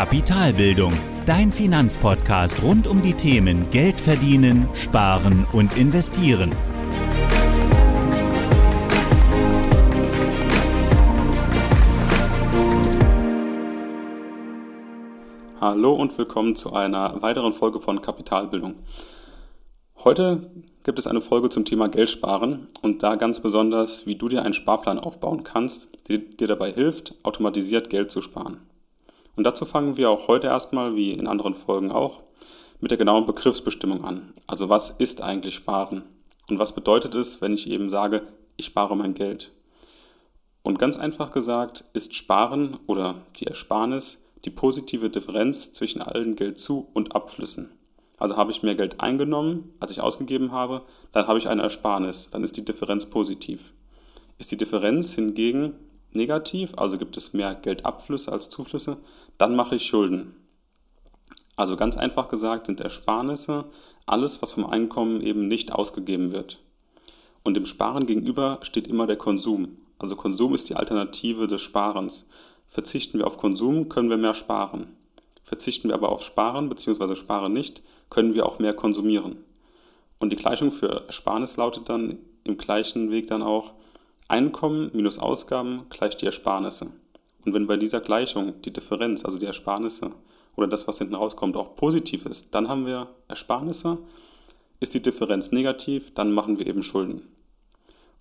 Kapitalbildung, 0.00 0.94
dein 1.26 1.52
Finanzpodcast 1.52 2.62
rund 2.62 2.86
um 2.86 3.02
die 3.02 3.12
Themen 3.12 3.68
Geld 3.68 4.00
verdienen, 4.00 4.66
sparen 4.72 5.46
und 5.52 5.76
investieren. 5.76 6.52
Hallo 15.60 15.92
und 15.92 16.16
willkommen 16.16 16.56
zu 16.56 16.72
einer 16.72 17.20
weiteren 17.20 17.52
Folge 17.52 17.78
von 17.78 18.00
Kapitalbildung. 18.00 18.76
Heute 20.02 20.50
gibt 20.82 20.98
es 20.98 21.06
eine 21.06 21.20
Folge 21.20 21.50
zum 21.50 21.66
Thema 21.66 21.90
Geld 21.90 22.08
sparen 22.08 22.68
und 22.80 23.02
da 23.02 23.16
ganz 23.16 23.40
besonders, 23.40 24.06
wie 24.06 24.14
du 24.14 24.30
dir 24.30 24.44
einen 24.44 24.54
Sparplan 24.54 24.98
aufbauen 24.98 25.44
kannst, 25.44 25.90
der 26.08 26.16
dir 26.16 26.46
dabei 26.46 26.72
hilft, 26.72 27.16
automatisiert 27.22 27.90
Geld 27.90 28.10
zu 28.10 28.22
sparen. 28.22 28.69
Und 29.40 29.44
dazu 29.44 29.64
fangen 29.64 29.96
wir 29.96 30.10
auch 30.10 30.28
heute 30.28 30.48
erstmal, 30.48 30.96
wie 30.96 31.12
in 31.12 31.26
anderen 31.26 31.54
Folgen 31.54 31.90
auch, 31.90 32.20
mit 32.78 32.90
der 32.90 32.98
genauen 32.98 33.24
Begriffsbestimmung 33.24 34.04
an. 34.04 34.34
Also 34.46 34.68
was 34.68 34.90
ist 34.90 35.22
eigentlich 35.22 35.54
Sparen? 35.54 36.02
Und 36.50 36.58
was 36.58 36.74
bedeutet 36.74 37.14
es, 37.14 37.40
wenn 37.40 37.54
ich 37.54 37.66
eben 37.70 37.88
sage, 37.88 38.20
ich 38.58 38.66
spare 38.66 38.94
mein 38.98 39.14
Geld? 39.14 39.50
Und 40.62 40.78
ganz 40.78 40.98
einfach 40.98 41.32
gesagt 41.32 41.86
ist 41.94 42.14
Sparen 42.14 42.80
oder 42.86 43.14
die 43.36 43.46
Ersparnis 43.46 44.26
die 44.44 44.50
positive 44.50 45.08
Differenz 45.08 45.72
zwischen 45.72 46.02
allen 46.02 46.36
Geldzu- 46.36 46.88
und 46.92 47.14
Abflüssen. 47.14 47.70
Also 48.18 48.36
habe 48.36 48.50
ich 48.50 48.62
mehr 48.62 48.74
Geld 48.74 49.00
eingenommen, 49.00 49.72
als 49.80 49.90
ich 49.90 50.02
ausgegeben 50.02 50.52
habe, 50.52 50.82
dann 51.12 51.26
habe 51.26 51.38
ich 51.38 51.48
eine 51.48 51.62
Ersparnis, 51.62 52.28
dann 52.30 52.44
ist 52.44 52.58
die 52.58 52.64
Differenz 52.66 53.06
positiv. 53.06 53.72
Ist 54.36 54.52
die 54.52 54.58
Differenz 54.58 55.14
hingegen 55.14 55.76
negativ, 56.12 56.72
also 56.76 56.98
gibt 56.98 57.16
es 57.16 57.32
mehr 57.32 57.54
Geldabflüsse 57.54 58.32
als 58.32 58.48
Zuflüsse, 58.48 58.98
dann 59.40 59.56
mache 59.56 59.76
ich 59.76 59.86
Schulden. 59.86 60.34
Also 61.56 61.76
ganz 61.76 61.96
einfach 61.96 62.28
gesagt 62.28 62.66
sind 62.66 62.80
Ersparnisse 62.80 63.64
alles, 64.04 64.42
was 64.42 64.52
vom 64.52 64.66
Einkommen 64.66 65.22
eben 65.22 65.48
nicht 65.48 65.72
ausgegeben 65.72 66.32
wird. 66.32 66.58
Und 67.42 67.54
dem 67.54 67.64
Sparen 67.64 68.04
gegenüber 68.04 68.58
steht 68.62 68.86
immer 68.86 69.06
der 69.06 69.16
Konsum. 69.16 69.78
Also 69.98 70.14
Konsum 70.14 70.54
ist 70.54 70.68
die 70.68 70.76
Alternative 70.76 71.46
des 71.46 71.62
Sparens. 71.62 72.26
Verzichten 72.68 73.18
wir 73.18 73.26
auf 73.26 73.38
Konsum, 73.38 73.88
können 73.88 74.10
wir 74.10 74.18
mehr 74.18 74.34
sparen. 74.34 74.96
Verzichten 75.42 75.88
wir 75.88 75.94
aber 75.94 76.10
auf 76.10 76.22
Sparen 76.22 76.68
bzw. 76.68 77.16
sparen 77.16 77.52
nicht, 77.52 77.82
können 78.10 78.34
wir 78.34 78.44
auch 78.44 78.58
mehr 78.58 78.74
konsumieren. 78.74 79.36
Und 80.18 80.30
die 80.30 80.36
Gleichung 80.36 80.70
für 80.70 81.06
Ersparnis 81.06 81.56
lautet 81.56 81.88
dann 81.88 82.18
im 82.44 82.58
gleichen 82.58 83.10
Weg 83.10 83.28
dann 83.28 83.42
auch 83.42 83.72
Einkommen 84.28 84.90
minus 84.92 85.18
Ausgaben 85.18 85.86
gleich 85.88 86.16
die 86.16 86.26
Ersparnisse. 86.26 86.92
Und 87.44 87.54
wenn 87.54 87.66
bei 87.66 87.76
dieser 87.76 88.00
Gleichung 88.00 88.60
die 88.62 88.72
Differenz, 88.72 89.24
also 89.24 89.38
die 89.38 89.46
Ersparnisse 89.46 90.12
oder 90.56 90.66
das, 90.66 90.86
was 90.86 90.98
hinten 90.98 91.14
rauskommt, 91.14 91.56
auch 91.56 91.74
positiv 91.74 92.26
ist, 92.26 92.54
dann 92.54 92.68
haben 92.68 92.86
wir 92.86 93.08
Ersparnisse. 93.28 93.98
Ist 94.80 94.94
die 94.94 95.02
Differenz 95.02 95.52
negativ, 95.52 96.12
dann 96.14 96.32
machen 96.32 96.58
wir 96.58 96.66
eben 96.66 96.82
Schulden. 96.82 97.22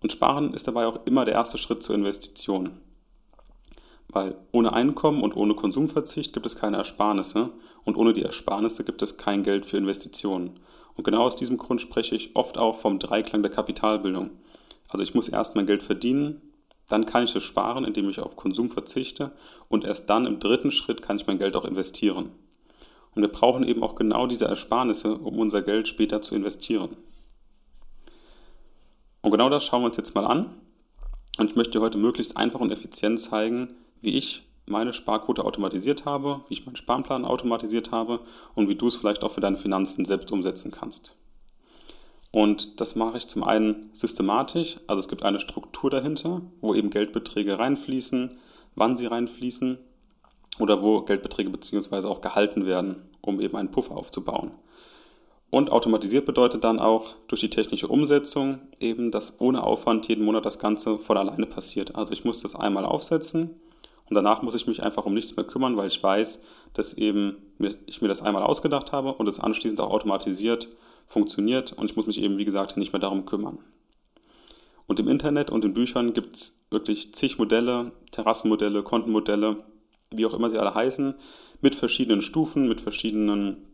Und 0.02 0.11
Sparen 0.11 0.53
ist 0.53 0.67
dabei 0.67 0.86
auch 0.86 1.06
immer 1.06 1.26
der 1.26 1.34
erste 1.36 1.58
Schritt 1.58 1.84
zur 1.84 1.95
Investition. 1.95 2.72
Weil 4.08 4.36
ohne 4.52 4.73
Einkommen 4.73 5.22
und 5.22 5.36
ohne 5.36 5.54
Konsumverzicht 5.54 6.33
gibt 6.33 6.45
es 6.45 6.56
keine 6.56 6.78
Ersparnisse 6.78 7.52
und 7.83 7.95
ohne 7.95 8.14
die 8.14 8.23
Ersparnisse 8.23 8.83
gibt 8.83 9.02
es 9.02 9.17
kein 9.17 9.44
Geld 9.44 9.66
für 9.66 9.78
Investitionen. 9.78 10.59
Und 10.95 11.04
genau 11.04 11.23
aus 11.23 11.36
diesem 11.36 11.58
Grund 11.58 11.80
spreche 11.80 12.16
ich 12.16 12.36
oft 12.36 12.58
auch 12.58 12.76
vom 12.76 13.00
Dreiklang 13.00 13.42
der 13.42 13.52
Kapitalbildung. 13.52 14.31
Also 14.89 15.04
ich 15.04 15.14
muss 15.14 15.30
erst 15.30 15.56
mein 15.56 15.67
Geld 15.67 15.83
verdienen, 15.83 16.42
dann 16.90 17.06
kann 17.06 17.23
ich 17.23 17.36
es 17.36 17.44
sparen, 17.44 17.86
indem 17.86 18.09
ich 18.09 18.20
auf 18.20 18.36
Konsum 18.36 18.70
verzichte 18.70 19.32
und 19.70 19.86
erst 19.86 20.09
dann 20.09 20.26
im 20.26 20.40
dritten 20.40 20.72
Schritt 20.72 21.02
kann 21.02 21.16
ich 21.16 21.28
mein 21.28 21.40
Geld 21.40 21.56
auch 21.56 21.66
investieren. 21.66 22.32
Und 23.16 23.22
wir 23.22 23.32
brauchen 23.32 23.64
eben 23.64 23.83
auch 23.83 23.95
genau 23.95 24.27
diese 24.27 24.45
Ersparnisse, 24.45 25.17
um 25.17 25.39
unser 25.39 25.61
Geld 25.61 25.88
später 25.88 26.22
zu 26.22 26.36
investieren. 26.36 26.98
Und 29.22 29.32
genau 29.32 29.49
das 29.49 29.64
schauen 29.64 29.82
wir 29.82 29.88
uns 29.88 29.98
jetzt 29.98 30.16
mal 30.16 30.26
an. 30.26 30.55
Und 31.38 31.49
ich 31.49 31.55
möchte 31.55 31.73
dir 31.73 31.82
heute 31.82 31.98
möglichst 31.98 32.38
einfach 32.38 32.60
und 32.60 32.72
effizient 32.72 33.20
zeigen, 33.20 33.73
wie 34.02 34.17
ich 34.17 34.44
meine 34.66 34.94
Sparquote 34.94 35.44
automatisiert 35.44 36.05
habe, 36.05 36.42
wie 36.48 36.54
ich 36.54 36.66
meinen 36.66 36.76
Sparplan 36.76 37.26
automatisiert 37.26 37.92
habe 37.92 38.22
und 38.55 38.70
wie 38.70 38.76
du 38.76 38.88
es 38.88 38.95
vielleicht 38.95 39.23
auch 39.23 39.32
für 39.32 39.42
deine 39.42 39.58
Finanzen 39.58 40.05
selbst 40.05 40.32
umsetzen 40.32 40.72
kannst. 40.72 41.16
Und 42.32 42.80
das 42.80 42.95
mache 42.95 43.17
ich 43.17 43.28
zum 43.28 43.44
einen 43.44 43.90
systematisch, 43.94 44.80
also 44.88 45.00
es 45.00 45.08
gibt 45.08 45.23
eine 45.23 45.40
Struktur 45.40 45.90
dahinter, 45.90 46.42
wo 46.62 46.76
eben 46.76 46.92
Geldbeträge 46.92 47.58
reinfließen, 47.58 48.38
wann 48.76 48.95
sie 48.95 49.08
reinfließen 49.08 49.80
oder 50.60 50.82
wo 50.84 51.02
Geldbeträge 51.02 51.50
beziehungsweise 51.50 52.08
auch 52.08 52.22
gehalten 52.22 52.66
werden, 52.66 53.02
um 53.22 53.42
eben 53.42 53.58
einen 53.58 53.72
Puffer 53.72 53.98
aufzubauen. 53.98 54.52
Und 55.52 55.72
automatisiert 55.72 56.26
bedeutet 56.26 56.64
dann 56.64 56.80
auch 56.80 57.16
durch 57.28 57.42
die 57.42 57.50
technische 57.50 57.88
Umsetzung 57.88 58.60
eben, 58.80 59.10
dass 59.10 59.42
ohne 59.42 59.64
Aufwand 59.64 60.08
jeden 60.08 60.23
Monat 60.23 60.46
das 60.46 60.60
Ganze 60.60 61.00
von 61.00 61.17
alleine 61.17 61.48
passiert. 61.48 61.96
Also 61.96 62.14
ich 62.14 62.23
muss 62.23 62.42
das 62.42 62.56
einmal 62.56 62.86
aufsetzen 62.86 63.60
und 64.08 64.16
danach 64.16 64.44
muss 64.44 64.54
ich 64.54 64.67
mich 64.67 64.84
einfach 64.84 65.06
um 65.06 65.16
nichts 65.16 65.36
mehr 65.36 65.46
kümmern, 65.46 65.76
weil 65.76 65.88
ich 65.88 66.04
weiß, 66.04 66.42
dass 66.73 66.94
eben 66.94 67.38
ich 67.88 68.04
mir 68.04 68.08
das 68.08 68.22
einmal 68.22 68.44
ausgedacht 68.44 68.92
habe 68.92 69.14
und 69.14 69.28
es 69.28 69.40
anschließend 69.40 69.82
auch 69.82 69.90
automatisiert 69.90 70.67
funktioniert 71.09 71.73
und 71.73 71.89
ich 71.89 71.97
muss 71.97 72.05
mich 72.05 72.21
eben, 72.21 72.37
wie 72.37 72.45
gesagt, 72.45 72.77
nicht 72.77 72.93
mehr 72.93 73.02
darum 73.02 73.25
kümmern. 73.25 73.58
Und 74.87 74.99
im 74.99 75.08
Internet 75.08 75.52
und 75.52 75.65
in 75.65 75.73
Büchern 75.73 76.14
gibt 76.14 76.36
es 76.36 76.61
wirklich 76.70 77.14
zig 77.14 77.37
Modelle, 77.37 77.92
Terrassenmodelle, 78.11 78.83
Kontenmodelle, 78.83 79.64
wie 80.11 80.25
auch 80.25 80.33
immer 80.33 80.49
sie 80.49 80.58
alle 80.58 80.73
heißen, 80.73 81.15
mit 81.61 81.75
verschiedenen 81.75 82.21
Stufen, 82.21 82.67
mit 82.67 82.81
verschiedenen 82.81 83.67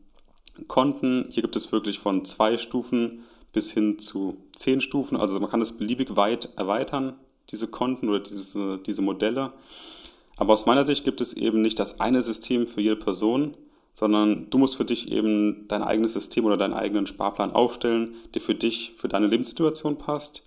Konten. 0.67 1.27
Hier 1.29 1.43
gibt 1.43 1.55
es 1.55 1.71
wirklich 1.71 1.99
von 1.99 2.25
zwei 2.25 2.57
Stufen 2.57 3.21
bis 3.51 3.71
hin 3.71 3.99
zu 3.99 4.37
zehn 4.55 4.81
Stufen. 4.81 5.17
Also 5.17 5.39
man 5.39 5.49
kann 5.49 5.61
es 5.61 5.77
beliebig 5.77 6.15
weit 6.15 6.49
erweitern, 6.57 7.13
diese 7.49 7.67
Konten 7.67 8.09
oder 8.09 8.19
diese, 8.19 8.79
diese 8.79 9.01
Modelle. 9.01 9.53
Aber 10.37 10.53
aus 10.53 10.65
meiner 10.65 10.83
Sicht 10.83 11.05
gibt 11.05 11.21
es 11.21 11.33
eben 11.33 11.61
nicht 11.61 11.79
das 11.79 11.99
eine 11.99 12.21
System 12.21 12.67
für 12.67 12.81
jede 12.81 12.97
Person, 12.97 13.55
sondern 13.95 14.49
du 14.49 14.57
musst 14.57 14.75
für 14.75 14.85
dich 14.85 15.11
eben 15.11 15.67
dein 15.67 15.81
eigenes 15.81 16.13
System 16.13 16.45
oder 16.45 16.57
deinen 16.57 16.73
eigenen 16.73 17.07
Sparplan 17.07 17.51
aufstellen, 17.51 18.13
der 18.33 18.41
für 18.41 18.53
dich, 18.53 18.93
für 18.97 19.07
deine 19.07 19.27
Lebenssituation 19.27 19.97
passt 19.97 20.43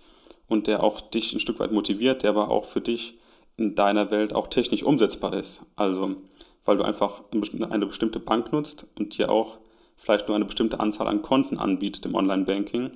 und 0.47 0.67
der 0.67 0.83
auch 0.83 1.01
dich 1.01 1.33
ein 1.33 1.39
Stück 1.39 1.59
weit 1.59 1.71
motiviert, 1.71 2.23
der 2.23 2.29
aber 2.29 2.49
auch 2.49 2.65
für 2.65 2.79
dich 2.79 3.17
in 3.57 3.75
deiner 3.75 4.11
Welt 4.11 4.33
auch 4.33 4.47
technisch 4.47 4.83
umsetzbar 4.83 5.33
ist. 5.33 5.65
Also, 5.75 6.15
weil 6.63 6.77
du 6.77 6.83
einfach 6.83 7.23
eine 7.31 7.85
bestimmte 7.87 8.19
Bank 8.19 8.53
nutzt 8.53 8.87
und 8.97 9.17
dir 9.17 9.31
auch 9.31 9.57
vielleicht 9.97 10.27
nur 10.27 10.35
eine 10.35 10.45
bestimmte 10.45 10.79
Anzahl 10.79 11.07
an 11.07 11.23
Konten 11.23 11.57
anbietet 11.57 12.05
im 12.05 12.15
Online-Banking. 12.15 12.91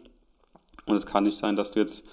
Und 0.85 0.95
es 0.95 1.07
kann 1.07 1.23
nicht 1.23 1.37
sein, 1.37 1.55
dass 1.55 1.71
du 1.71 1.79
jetzt 1.79 2.07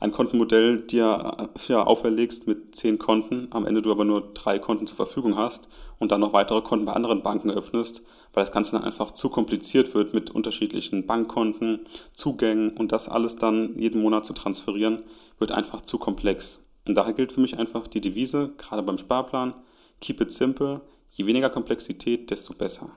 ein 0.00 0.12
Kontenmodell 0.12 0.80
dir 0.82 1.36
äh, 1.38 1.72
ja, 1.72 1.84
auferlegst 1.84 2.46
mit 2.46 2.74
zehn 2.74 2.98
Konten, 2.98 3.48
am 3.50 3.66
Ende 3.66 3.82
du 3.82 3.90
aber 3.90 4.04
nur 4.04 4.32
drei 4.34 4.58
Konten 4.58 4.86
zur 4.86 4.96
Verfügung 4.96 5.36
hast 5.36 5.68
und 5.98 6.12
dann 6.12 6.20
noch 6.20 6.32
weitere 6.32 6.62
Konten 6.62 6.86
bei 6.86 6.92
anderen 6.92 7.22
Banken 7.22 7.50
öffnest, 7.50 8.02
weil 8.32 8.42
das 8.42 8.52
Ganze 8.52 8.72
dann 8.72 8.84
einfach 8.84 9.12
zu 9.12 9.30
kompliziert 9.30 9.94
wird 9.94 10.12
mit 10.12 10.30
unterschiedlichen 10.30 11.06
Bankkonten, 11.06 11.80
Zugängen 12.12 12.70
und 12.70 12.92
das 12.92 13.08
alles 13.08 13.36
dann 13.36 13.78
jeden 13.78 14.02
Monat 14.02 14.26
zu 14.26 14.34
transferieren, 14.34 15.02
wird 15.38 15.52
einfach 15.52 15.80
zu 15.80 15.98
komplex. 15.98 16.62
Und 16.86 16.94
daher 16.94 17.14
gilt 17.14 17.32
für 17.32 17.40
mich 17.40 17.58
einfach 17.58 17.86
die 17.86 18.00
Devise, 18.00 18.52
gerade 18.58 18.82
beim 18.82 18.98
Sparplan, 18.98 19.54
keep 20.00 20.20
it 20.20 20.30
simple, 20.30 20.82
je 21.12 21.26
weniger 21.26 21.50
Komplexität, 21.50 22.30
desto 22.30 22.54
besser. 22.54 22.90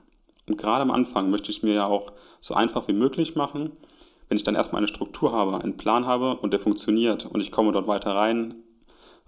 Und 0.47 0.57
gerade 0.57 0.81
am 0.81 0.91
Anfang 0.91 1.29
möchte 1.29 1.51
ich 1.51 1.63
mir 1.63 1.75
ja 1.75 1.85
auch 1.85 2.11
so 2.41 2.53
einfach 2.53 2.87
wie 2.87 2.93
möglich 2.93 3.35
machen 3.35 3.71
wenn 4.29 4.37
ich 4.37 4.43
dann 4.43 4.55
erstmal 4.55 4.79
eine 4.79 4.87
Struktur 4.87 5.33
habe, 5.33 5.61
einen 5.61 5.75
Plan 5.75 6.05
habe 6.05 6.37
und 6.37 6.53
der 6.53 6.59
funktioniert 6.59 7.25
und 7.25 7.41
ich 7.41 7.51
komme 7.51 7.71
dort 7.71 7.87
weiter 7.87 8.15
rein, 8.15 8.55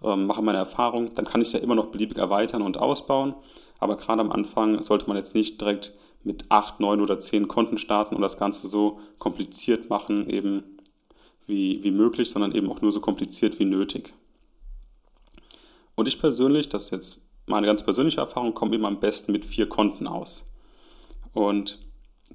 ähm, 0.03 0.27
mache 0.27 0.42
meine 0.42 0.59
Erfahrung, 0.59 1.13
dann 1.15 1.25
kann 1.25 1.42
ich 1.42 1.48
es 1.48 1.53
ja 1.53 1.59
immer 1.59 1.75
noch 1.75 1.88
beliebig 1.88 2.18
erweitern 2.18 2.62
und 2.62 2.77
ausbauen. 2.77 3.36
Aber 3.80 3.98
gerade 3.98 4.21
am 4.21 4.31
Anfang 4.31 4.81
sollte 4.83 5.07
man 5.07 5.18
jetzt 5.18 5.36
nicht 5.36 5.59
direkt 5.59 5.95
mit 6.24 6.45
acht, 6.50 6.80
neun 6.80 7.01
oder 7.01 7.19
zehn 7.19 7.48
Konten 7.48 7.80
starten 7.80 8.15
und 8.15 8.21
das 8.21 8.38
Ganze 8.38 8.68
so 8.68 9.00
kompliziert 9.18 9.89
machen, 9.89 10.30
eben 10.30 10.63
wie, 11.48 11.83
wie 11.83 11.92
möglich, 11.92 12.30
sondern 12.30 12.53
eben 12.53 12.69
auch 12.69 12.81
nur 12.81 12.92
so 12.92 13.00
kompliziert 13.00 13.59
wie 13.59 13.65
nötig. 13.65 14.13
Und 15.95 16.07
ich 16.07 16.19
persönlich, 16.19 16.69
das 16.69 16.86
ist 16.86 16.92
jetzt 16.92 17.21
meine 17.48 17.65
ganz 17.65 17.83
persönliche 17.83 18.21
Erfahrung, 18.21 18.53
komme 18.53 18.75
eben 18.75 18.86
am 18.86 19.00
besten 19.00 19.31
mit 19.31 19.45
vier 19.45 19.68
Konten 19.68 20.07
aus. 20.07 20.48
Und 21.33 21.80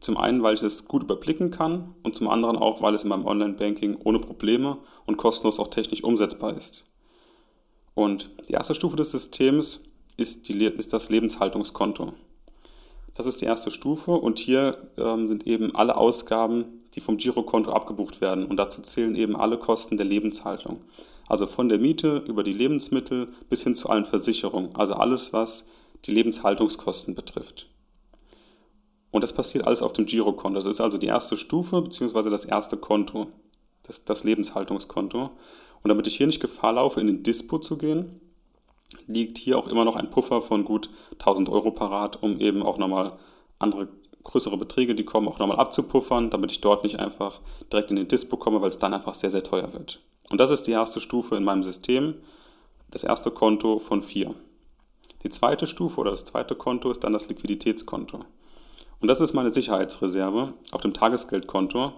zum 0.00 0.16
einen, 0.16 0.42
weil 0.42 0.54
ich 0.54 0.62
es 0.62 0.86
gut 0.86 1.02
überblicken 1.02 1.50
kann 1.50 1.94
und 2.02 2.14
zum 2.14 2.28
anderen 2.28 2.56
auch, 2.56 2.82
weil 2.82 2.94
es 2.94 3.02
in 3.02 3.08
meinem 3.08 3.26
Online-Banking 3.26 3.98
ohne 4.04 4.18
Probleme 4.18 4.78
und 5.06 5.16
kostenlos 5.16 5.58
auch 5.58 5.68
technisch 5.68 6.04
umsetzbar 6.04 6.56
ist. 6.56 6.90
Und 7.94 8.30
die 8.48 8.52
erste 8.52 8.74
Stufe 8.74 8.96
des 8.96 9.10
Systems 9.10 9.84
ist, 10.16 10.48
die, 10.48 10.64
ist 10.64 10.92
das 10.92 11.08
Lebenshaltungskonto. 11.08 12.12
Das 13.16 13.26
ist 13.26 13.40
die 13.40 13.46
erste 13.46 13.70
Stufe 13.70 14.12
und 14.12 14.38
hier 14.38 14.76
ähm, 14.98 15.26
sind 15.28 15.46
eben 15.46 15.74
alle 15.74 15.96
Ausgaben, 15.96 16.66
die 16.94 17.00
vom 17.00 17.16
Girokonto 17.16 17.72
abgebucht 17.72 18.20
werden 18.20 18.46
und 18.46 18.58
dazu 18.58 18.82
zählen 18.82 19.16
eben 19.16 19.36
alle 19.36 19.58
Kosten 19.58 19.96
der 19.96 20.06
Lebenshaltung. 20.06 20.82
Also 21.26 21.46
von 21.46 21.68
der 21.68 21.78
Miete 21.78 22.22
über 22.28 22.42
die 22.42 22.52
Lebensmittel 22.52 23.28
bis 23.48 23.62
hin 23.62 23.74
zu 23.74 23.88
allen 23.88 24.04
Versicherungen. 24.04 24.74
Also 24.76 24.94
alles, 24.94 25.32
was 25.32 25.68
die 26.04 26.12
Lebenshaltungskosten 26.12 27.14
betrifft. 27.14 27.68
Und 29.16 29.22
das 29.22 29.32
passiert 29.32 29.64
alles 29.64 29.80
auf 29.80 29.94
dem 29.94 30.04
Girokonto. 30.04 30.58
Das 30.58 30.66
ist 30.66 30.78
also 30.78 30.98
die 30.98 31.06
erste 31.06 31.38
Stufe 31.38 31.80
bzw. 31.80 32.28
das 32.28 32.44
erste 32.44 32.76
Konto, 32.76 33.28
das, 33.84 34.04
das 34.04 34.24
Lebenshaltungskonto. 34.24 35.30
Und 35.82 35.88
damit 35.88 36.06
ich 36.06 36.18
hier 36.18 36.26
nicht 36.26 36.38
Gefahr 36.38 36.74
laufe, 36.74 37.00
in 37.00 37.06
den 37.06 37.22
Dispo 37.22 37.58
zu 37.58 37.78
gehen, 37.78 38.20
liegt 39.06 39.38
hier 39.38 39.56
auch 39.56 39.68
immer 39.68 39.86
noch 39.86 39.96
ein 39.96 40.10
Puffer 40.10 40.42
von 40.42 40.66
gut 40.66 40.90
1000 41.12 41.48
Euro 41.48 41.70
parat, 41.70 42.22
um 42.22 42.38
eben 42.40 42.62
auch 42.62 42.76
nochmal 42.76 43.16
andere 43.58 43.88
größere 44.22 44.58
Beträge, 44.58 44.94
die 44.94 45.06
kommen, 45.06 45.28
auch 45.28 45.38
nochmal 45.38 45.60
abzupuffern, 45.60 46.28
damit 46.28 46.52
ich 46.52 46.60
dort 46.60 46.84
nicht 46.84 46.98
einfach 46.98 47.40
direkt 47.72 47.88
in 47.88 47.96
den 47.96 48.08
Dispo 48.08 48.36
komme, 48.36 48.60
weil 48.60 48.68
es 48.68 48.78
dann 48.78 48.92
einfach 48.92 49.14
sehr, 49.14 49.30
sehr 49.30 49.42
teuer 49.42 49.72
wird. 49.72 50.02
Und 50.28 50.42
das 50.42 50.50
ist 50.50 50.66
die 50.66 50.72
erste 50.72 51.00
Stufe 51.00 51.36
in 51.36 51.44
meinem 51.44 51.62
System, 51.62 52.16
das 52.90 53.02
erste 53.02 53.30
Konto 53.30 53.78
von 53.78 54.02
vier. 54.02 54.34
Die 55.22 55.30
zweite 55.30 55.66
Stufe 55.66 56.02
oder 56.02 56.10
das 56.10 56.26
zweite 56.26 56.54
Konto 56.54 56.90
ist 56.90 57.02
dann 57.02 57.14
das 57.14 57.30
Liquiditätskonto. 57.30 58.20
Und 59.00 59.08
das 59.08 59.20
ist 59.20 59.34
meine 59.34 59.50
Sicherheitsreserve 59.50 60.54
auf 60.72 60.80
dem 60.80 60.94
Tagesgeldkonto. 60.94 61.92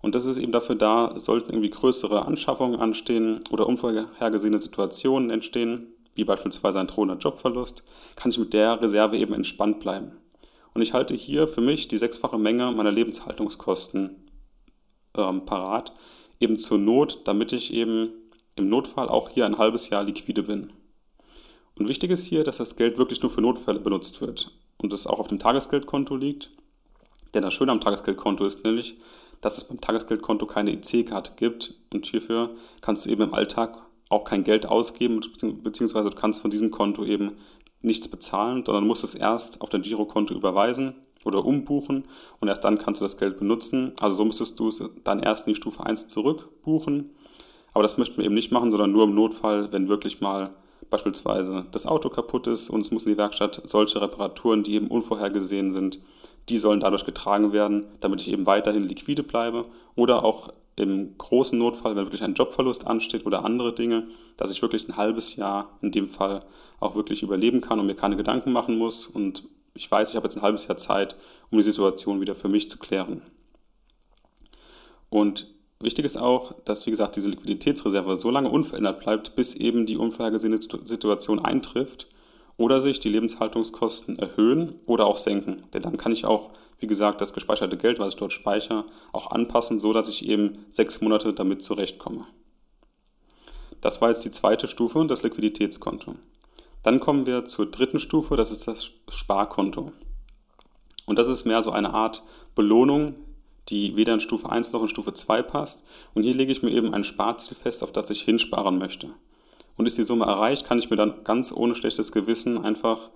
Und 0.00 0.14
das 0.14 0.26
ist 0.26 0.38
eben 0.38 0.52
dafür 0.52 0.76
da, 0.76 1.18
sollten 1.18 1.50
irgendwie 1.50 1.70
größere 1.70 2.24
Anschaffungen 2.24 2.78
anstehen 2.78 3.40
oder 3.50 3.66
unvorhergesehene 3.66 4.58
Situationen 4.58 5.30
entstehen, 5.30 5.88
wie 6.14 6.24
beispielsweise 6.24 6.80
ein 6.80 6.86
drohender 6.86 7.16
Jobverlust, 7.16 7.82
kann 8.14 8.30
ich 8.30 8.38
mit 8.38 8.52
der 8.52 8.80
Reserve 8.80 9.16
eben 9.16 9.34
entspannt 9.34 9.80
bleiben. 9.80 10.12
Und 10.74 10.82
ich 10.82 10.92
halte 10.92 11.14
hier 11.14 11.48
für 11.48 11.60
mich 11.60 11.88
die 11.88 11.98
sechsfache 11.98 12.38
Menge 12.38 12.70
meiner 12.72 12.92
Lebenshaltungskosten 12.92 14.28
ähm, 15.16 15.44
parat, 15.44 15.92
eben 16.38 16.58
zur 16.58 16.78
Not, 16.78 17.22
damit 17.24 17.52
ich 17.52 17.72
eben 17.72 18.10
im 18.54 18.68
Notfall 18.68 19.08
auch 19.08 19.30
hier 19.30 19.46
ein 19.46 19.58
halbes 19.58 19.90
Jahr 19.90 20.04
liquide 20.04 20.42
bin. 20.42 20.72
Und 21.78 21.88
wichtig 21.88 22.10
ist 22.10 22.24
hier, 22.24 22.44
dass 22.44 22.58
das 22.58 22.76
Geld 22.76 22.98
wirklich 22.98 23.22
nur 23.22 23.30
für 23.30 23.40
Notfälle 23.40 23.80
benutzt 23.80 24.20
wird 24.20 24.52
und 24.78 24.92
es 24.92 25.06
auch 25.06 25.18
auf 25.18 25.28
dem 25.28 25.38
Tagesgeldkonto 25.38 26.16
liegt. 26.16 26.50
Denn 27.34 27.42
das 27.42 27.54
Schöne 27.54 27.72
am 27.72 27.80
Tagesgeldkonto 27.80 28.44
ist 28.46 28.64
nämlich, 28.64 28.96
dass 29.40 29.58
es 29.58 29.64
beim 29.64 29.80
Tagesgeldkonto 29.80 30.46
keine 30.46 30.72
EC-Karte 30.72 31.32
gibt 31.36 31.74
und 31.92 32.06
hierfür 32.06 32.50
kannst 32.80 33.06
du 33.06 33.10
eben 33.10 33.22
im 33.22 33.34
Alltag 33.34 33.78
auch 34.08 34.24
kein 34.24 34.44
Geld 34.44 34.66
ausgeben, 34.66 35.20
beziehungsweise 35.62 36.10
du 36.10 36.16
kannst 36.16 36.40
von 36.40 36.50
diesem 36.50 36.70
Konto 36.70 37.04
eben 37.04 37.32
nichts 37.82 38.08
bezahlen, 38.08 38.64
sondern 38.64 38.86
musst 38.86 39.04
es 39.04 39.14
erst 39.14 39.60
auf 39.60 39.68
dein 39.68 39.82
Girokonto 39.82 40.34
überweisen 40.34 40.94
oder 41.24 41.44
umbuchen 41.44 42.04
und 42.40 42.48
erst 42.48 42.64
dann 42.64 42.78
kannst 42.78 43.00
du 43.00 43.04
das 43.04 43.18
Geld 43.18 43.38
benutzen. 43.38 43.92
Also 44.00 44.16
so 44.16 44.24
müsstest 44.24 44.58
du 44.60 44.68
es 44.68 44.82
dann 45.04 45.20
erst 45.20 45.46
in 45.46 45.52
die 45.52 45.56
Stufe 45.56 45.84
1 45.84 46.08
zurückbuchen. 46.08 47.10
Aber 47.74 47.82
das 47.82 47.98
möchten 47.98 48.16
wir 48.18 48.24
eben 48.24 48.34
nicht 48.34 48.52
machen, 48.52 48.70
sondern 48.70 48.92
nur 48.92 49.04
im 49.04 49.14
Notfall, 49.14 49.72
wenn 49.72 49.88
wirklich 49.88 50.20
mal 50.20 50.54
beispielsweise 50.90 51.66
das 51.70 51.86
Auto 51.86 52.08
kaputt 52.08 52.46
ist 52.46 52.70
und 52.70 52.80
es 52.80 52.90
muss 52.90 53.04
in 53.04 53.12
die 53.12 53.18
Werkstatt, 53.18 53.62
solche 53.64 54.00
Reparaturen, 54.00 54.62
die 54.62 54.74
eben 54.74 54.88
unvorhergesehen 54.88 55.72
sind, 55.72 56.00
die 56.48 56.58
sollen 56.58 56.80
dadurch 56.80 57.04
getragen 57.04 57.52
werden, 57.52 57.86
damit 58.00 58.20
ich 58.20 58.28
eben 58.30 58.46
weiterhin 58.46 58.88
liquide 58.88 59.22
bleibe 59.22 59.64
oder 59.94 60.24
auch 60.24 60.52
im 60.76 61.16
großen 61.16 61.58
Notfall, 61.58 61.96
wenn 61.96 62.04
wirklich 62.04 62.22
ein 62.22 62.34
Jobverlust 62.34 62.86
ansteht 62.86 63.24
oder 63.24 63.44
andere 63.44 63.74
Dinge, 63.74 64.08
dass 64.36 64.50
ich 64.50 64.62
wirklich 64.62 64.86
ein 64.88 64.96
halbes 64.96 65.36
Jahr 65.36 65.70
in 65.80 65.90
dem 65.90 66.08
Fall 66.08 66.40
auch 66.80 66.94
wirklich 66.94 67.22
überleben 67.22 67.62
kann 67.62 67.80
und 67.80 67.86
mir 67.86 67.94
keine 67.94 68.16
Gedanken 68.16 68.52
machen 68.52 68.76
muss 68.76 69.06
und 69.06 69.44
ich 69.74 69.90
weiß, 69.90 70.10
ich 70.10 70.16
habe 70.16 70.26
jetzt 70.26 70.36
ein 70.36 70.42
halbes 70.42 70.68
Jahr 70.68 70.78
Zeit, 70.78 71.16
um 71.50 71.58
die 71.58 71.64
Situation 71.64 72.20
wieder 72.20 72.34
für 72.34 72.48
mich 72.48 72.70
zu 72.70 72.78
klären. 72.78 73.22
Und 75.10 75.54
wichtig 75.80 76.04
ist 76.04 76.16
auch, 76.16 76.52
dass, 76.64 76.86
wie 76.86 76.90
gesagt, 76.90 77.16
diese 77.16 77.30
Liquiditätsreserve 77.30 78.16
so 78.16 78.30
lange 78.30 78.50
unverändert 78.50 79.00
bleibt, 79.00 79.34
bis 79.34 79.54
eben 79.54 79.86
die 79.86 79.96
unvorhergesehene 79.96 80.58
Situation 80.84 81.38
eintrifft 81.38 82.08
oder 82.56 82.80
sich 82.80 83.00
die 83.00 83.08
Lebenshaltungskosten 83.08 84.18
erhöhen 84.18 84.80
oder 84.86 85.06
auch 85.06 85.16
senken. 85.16 85.64
Denn 85.74 85.82
dann 85.82 85.96
kann 85.96 86.12
ich 86.12 86.24
auch, 86.24 86.50
wie 86.78 86.86
gesagt, 86.86 87.20
das 87.20 87.32
gespeicherte 87.32 87.76
Geld, 87.76 87.98
was 87.98 88.14
ich 88.14 88.18
dort 88.18 88.32
speichere, 88.32 88.86
auch 89.12 89.30
anpassen, 89.30 89.78
so 89.78 89.92
dass 89.92 90.08
ich 90.08 90.26
eben 90.26 90.64
sechs 90.70 91.00
Monate 91.00 91.32
damit 91.32 91.62
zurechtkomme. 91.62 92.26
Das 93.80 94.00
war 94.00 94.08
jetzt 94.08 94.24
die 94.24 94.30
zweite 94.30 94.68
Stufe, 94.68 95.04
das 95.06 95.22
Liquiditätskonto. 95.22 96.14
Dann 96.82 97.00
kommen 97.00 97.26
wir 97.26 97.44
zur 97.44 97.70
dritten 97.70 97.98
Stufe, 97.98 98.36
das 98.36 98.50
ist 98.50 98.66
das 98.68 98.90
Sparkonto. 99.08 99.92
Und 101.04 101.18
das 101.18 101.28
ist 101.28 101.44
mehr 101.44 101.62
so 101.62 101.70
eine 101.70 101.92
Art 101.92 102.22
Belohnung, 102.54 103.14
die 103.68 103.96
weder 103.96 104.14
in 104.14 104.20
Stufe 104.20 104.50
1 104.50 104.72
noch 104.72 104.82
in 104.82 104.88
Stufe 104.88 105.14
2 105.14 105.42
passt. 105.42 105.84
Und 106.14 106.22
hier 106.22 106.34
lege 106.34 106.52
ich 106.52 106.62
mir 106.62 106.70
eben 106.70 106.94
ein 106.94 107.04
Sparziel 107.04 107.56
fest, 107.56 107.82
auf 107.82 107.92
das 107.92 108.10
ich 108.10 108.22
hinsparen 108.22 108.78
möchte 108.78 109.10
und 109.76 109.86
ist 109.86 109.98
die 109.98 110.04
Summe 110.04 110.24
erreicht, 110.24 110.64
kann 110.66 110.78
ich 110.78 110.90
mir 110.90 110.96
dann 110.96 111.24
ganz 111.24 111.52
ohne 111.52 111.74
schlechtes 111.74 112.12
Gewissen 112.12 112.64
einfach 112.64 113.10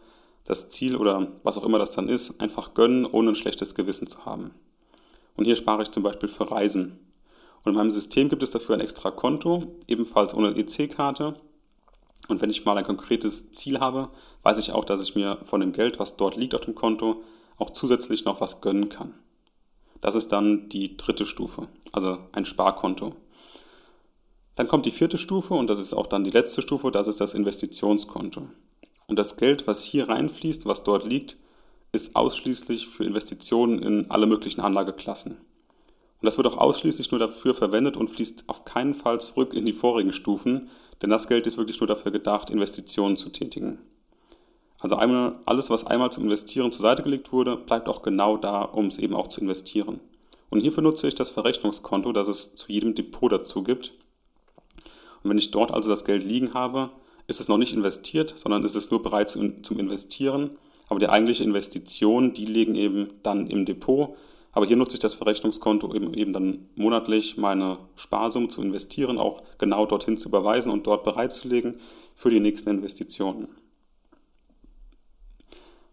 das 0.44 0.68
Ziel 0.70 0.96
oder 0.96 1.28
was 1.42 1.58
auch 1.58 1.64
immer 1.64 1.78
das 1.78 1.92
dann 1.92 2.08
ist, 2.08 2.40
einfach 2.40 2.74
gönnen, 2.74 3.06
ohne 3.06 3.30
ein 3.30 3.34
schlechtes 3.34 3.74
Gewissen 3.74 4.06
zu 4.06 4.24
haben. 4.24 4.52
Und 5.36 5.44
hier 5.44 5.56
spare 5.56 5.82
ich 5.82 5.90
zum 5.90 6.02
Beispiel 6.02 6.28
für 6.28 6.50
Reisen. 6.50 6.98
Und 7.62 7.72
in 7.72 7.76
meinem 7.76 7.90
System 7.90 8.28
gibt 8.28 8.42
es 8.42 8.50
dafür 8.50 8.74
ein 8.74 8.80
extra 8.80 9.10
Konto, 9.10 9.76
ebenfalls 9.86 10.34
ohne 10.34 10.56
EC-Karte. 10.56 11.34
Und 12.28 12.40
wenn 12.40 12.50
ich 12.50 12.64
mal 12.64 12.76
ein 12.76 12.84
konkretes 12.84 13.52
Ziel 13.52 13.80
habe, 13.80 14.10
weiß 14.42 14.58
ich 14.58 14.72
auch, 14.72 14.84
dass 14.84 15.02
ich 15.02 15.14
mir 15.14 15.38
von 15.44 15.60
dem 15.60 15.72
Geld, 15.72 15.98
was 15.98 16.16
dort 16.16 16.36
liegt 16.36 16.54
auf 16.54 16.62
dem 16.62 16.74
Konto, 16.74 17.22
auch 17.58 17.70
zusätzlich 17.70 18.24
noch 18.24 18.40
was 18.40 18.60
gönnen 18.60 18.88
kann. 18.88 19.14
Das 20.00 20.14
ist 20.14 20.28
dann 20.32 20.68
die 20.68 20.96
dritte 20.96 21.26
Stufe, 21.26 21.68
also 21.92 22.18
ein 22.32 22.44
Sparkonto. 22.44 23.14
Dann 24.54 24.68
kommt 24.68 24.86
die 24.86 24.90
vierte 24.90 25.18
Stufe 25.18 25.54
und 25.54 25.68
das 25.68 25.78
ist 25.78 25.94
auch 25.94 26.06
dann 26.06 26.24
die 26.24 26.30
letzte 26.30 26.62
Stufe, 26.62 26.90
das 26.90 27.08
ist 27.08 27.20
das 27.20 27.34
Investitionskonto. 27.34 28.48
Und 29.06 29.18
das 29.18 29.36
Geld, 29.36 29.66
was 29.66 29.84
hier 29.84 30.08
reinfließt, 30.08 30.66
was 30.66 30.84
dort 30.84 31.04
liegt, 31.04 31.36
ist 31.92 32.14
ausschließlich 32.14 32.86
für 32.86 33.04
Investitionen 33.04 33.82
in 33.82 34.10
alle 34.10 34.26
möglichen 34.26 34.60
Anlageklassen. 34.60 35.32
Und 35.32 36.26
das 36.26 36.36
wird 36.36 36.46
auch 36.46 36.58
ausschließlich 36.58 37.10
nur 37.10 37.18
dafür 37.18 37.54
verwendet 37.54 37.96
und 37.96 38.08
fließt 38.08 38.44
auf 38.46 38.64
keinen 38.64 38.94
Fall 38.94 39.20
zurück 39.20 39.54
in 39.54 39.64
die 39.64 39.72
vorigen 39.72 40.12
Stufen, 40.12 40.68
denn 41.02 41.10
das 41.10 41.28
Geld 41.28 41.46
ist 41.46 41.56
wirklich 41.56 41.80
nur 41.80 41.86
dafür 41.86 42.12
gedacht, 42.12 42.50
Investitionen 42.50 43.16
zu 43.16 43.30
tätigen. 43.30 43.78
Also 44.80 44.96
einmal, 44.96 45.38
alles, 45.44 45.68
was 45.68 45.86
einmal 45.86 46.10
zum 46.10 46.24
Investieren 46.24 46.72
zur 46.72 46.82
Seite 46.82 47.02
gelegt 47.02 47.32
wurde, 47.32 47.56
bleibt 47.56 47.88
auch 47.88 48.02
genau 48.02 48.36
da, 48.36 48.62
um 48.62 48.86
es 48.86 48.98
eben 48.98 49.14
auch 49.14 49.28
zu 49.28 49.42
investieren. 49.42 50.00
Und 50.48 50.60
hierfür 50.60 50.82
nutze 50.82 51.06
ich 51.06 51.14
das 51.14 51.30
Verrechnungskonto, 51.30 52.12
das 52.12 52.28
es 52.28 52.54
zu 52.54 52.72
jedem 52.72 52.94
Depot 52.94 53.30
dazu 53.30 53.62
gibt. 53.62 53.92
Und 55.22 55.30
wenn 55.30 55.38
ich 55.38 55.50
dort 55.50 55.70
also 55.72 55.90
das 55.90 56.04
Geld 56.04 56.24
liegen 56.24 56.54
habe, 56.54 56.90
ist 57.26 57.40
es 57.40 57.48
noch 57.48 57.58
nicht 57.58 57.74
investiert, 57.74 58.32
sondern 58.36 58.64
ist 58.64 58.74
es 58.74 58.90
nur 58.90 59.02
bereit 59.02 59.30
zum 59.30 59.78
Investieren. 59.78 60.50
Aber 60.88 60.98
die 60.98 61.08
eigentliche 61.08 61.44
Investition, 61.44 62.34
die 62.34 62.46
liegen 62.46 62.74
eben 62.74 63.10
dann 63.22 63.46
im 63.46 63.64
Depot. 63.64 64.16
Aber 64.52 64.66
hier 64.66 64.76
nutze 64.76 64.96
ich 64.96 65.00
das 65.00 65.14
Verrechnungskonto 65.14 65.94
eben, 65.94 66.12
eben 66.14 66.32
dann 66.32 66.68
monatlich 66.74 67.36
meine 67.36 67.78
Sparsumme 67.94 68.48
zu 68.48 68.62
investieren, 68.62 69.18
auch 69.18 69.42
genau 69.58 69.86
dorthin 69.86 70.16
zu 70.16 70.28
überweisen 70.28 70.72
und 70.72 70.86
dort 70.88 71.04
bereitzulegen 71.04 71.76
für 72.16 72.30
die 72.30 72.40
nächsten 72.40 72.70
Investitionen. 72.70 73.48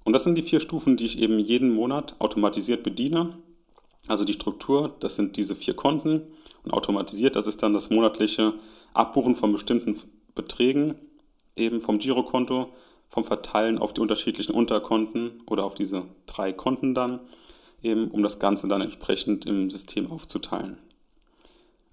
Und 0.08 0.14
das 0.14 0.24
sind 0.24 0.36
die 0.36 0.42
vier 0.42 0.62
Stufen, 0.62 0.96
die 0.96 1.06
ich 1.06 1.20
eben 1.20 1.38
jeden 1.38 1.76
Monat 1.76 2.16
automatisiert 2.20 2.82
bediene. 2.82 3.34
Also 4.08 4.24
die 4.24 4.32
Struktur, 4.32 4.96
das 5.02 5.18
sind 5.18 5.36
diese 5.36 5.54
vier 5.54 5.74
Konten 5.74 6.22
und 6.64 6.72
automatisiert, 6.72 7.36
das 7.36 7.46
ist 7.46 7.62
dann 7.62 7.74
das 7.74 7.90
monatliche 7.90 8.54
Abbuchen 8.94 9.36
von 9.36 9.52
bestimmten 9.52 9.98
Beträgen, 10.34 10.96
eben 11.58 11.82
vom 11.82 12.00
Girokonto, 12.00 12.70
vom 13.10 13.26
Verteilen 13.26 13.80
auf 13.80 13.92
die 13.92 14.00
unterschiedlichen 14.00 14.54
Unterkonten 14.54 15.44
oder 15.46 15.66
auf 15.66 15.76
diese 15.76 16.04
drei 16.26 16.54
Konten 16.54 16.96
dann, 16.96 17.20
eben 17.84 18.10
um 18.10 18.24
das 18.24 18.40
Ganze 18.40 18.70
dann 18.70 18.80
entsprechend 18.80 19.46
im 19.46 19.70
System 19.70 20.10
aufzuteilen. 20.10 20.78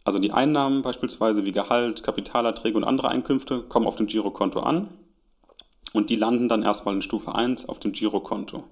Also 0.05 0.21
die 0.21 0.31
Einnahmen 0.31 0.83
beispielsweise 0.83 1.47
wie 1.47 1.53
Gehalt, 1.53 2.05
Kapitalerträge 2.05 2.77
und 2.77 2.85
andere 2.85 3.09
Einkünfte 3.09 3.63
kommen 3.63 3.89
auf 3.89 3.97
dem 3.97 4.07
Girokonto 4.07 4.61
an 4.61 4.89
und 5.95 6.11
die 6.11 6.17
landen 6.17 6.49
dann 6.49 6.65
erstmal 6.65 6.95
in 6.95 7.03
Stufe 7.03 7.35
1 7.35 7.69
auf 7.69 7.79
dem 7.79 7.93
Girokonto. 7.93 8.65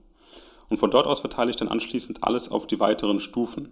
Und 0.68 0.76
von 0.76 0.90
dort 0.90 1.06
aus 1.06 1.20
verteile 1.20 1.50
ich 1.50 1.56
dann 1.56 1.68
anschließend 1.68 2.24
alles 2.24 2.50
auf 2.50 2.66
die 2.66 2.80
weiteren 2.80 3.20
Stufen. 3.20 3.68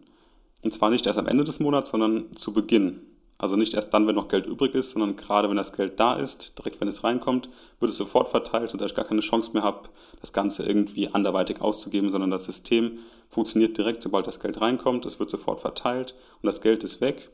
Und 0.62 0.72
zwar 0.72 0.90
nicht 0.90 1.06
erst 1.06 1.18
am 1.18 1.26
Ende 1.26 1.44
des 1.44 1.58
Monats, 1.58 1.90
sondern 1.90 2.34
zu 2.36 2.52
Beginn. 2.52 3.00
Also 3.38 3.56
nicht 3.56 3.74
erst 3.74 3.92
dann, 3.92 4.06
wenn 4.06 4.14
noch 4.14 4.28
Geld 4.28 4.46
übrig 4.46 4.74
ist, 4.74 4.90
sondern 4.90 5.16
gerade 5.16 5.48
wenn 5.48 5.56
das 5.56 5.72
Geld 5.72 5.98
da 5.98 6.14
ist, 6.14 6.58
direkt 6.58 6.80
wenn 6.80 6.88
es 6.88 7.02
reinkommt, 7.02 7.48
wird 7.80 7.90
es 7.90 7.96
sofort 7.96 8.28
verteilt, 8.28 8.70
sodass 8.70 8.92
ich 8.92 8.96
gar 8.96 9.06
keine 9.06 9.22
Chance 9.22 9.52
mehr 9.54 9.62
habe, 9.62 9.88
das 10.20 10.32
Ganze 10.32 10.62
irgendwie 10.62 11.08
anderweitig 11.08 11.60
auszugeben, 11.60 12.10
sondern 12.10 12.30
das 12.30 12.44
System 12.44 12.98
funktioniert 13.30 13.76
direkt, 13.76 14.02
sobald 14.02 14.26
das 14.26 14.38
Geld 14.38 14.60
reinkommt, 14.60 15.06
es 15.06 15.18
wird 15.18 15.30
sofort 15.30 15.60
verteilt 15.60 16.14
und 16.42 16.46
das 16.46 16.60
Geld 16.60 16.84
ist 16.84 17.00
weg. 17.00 17.30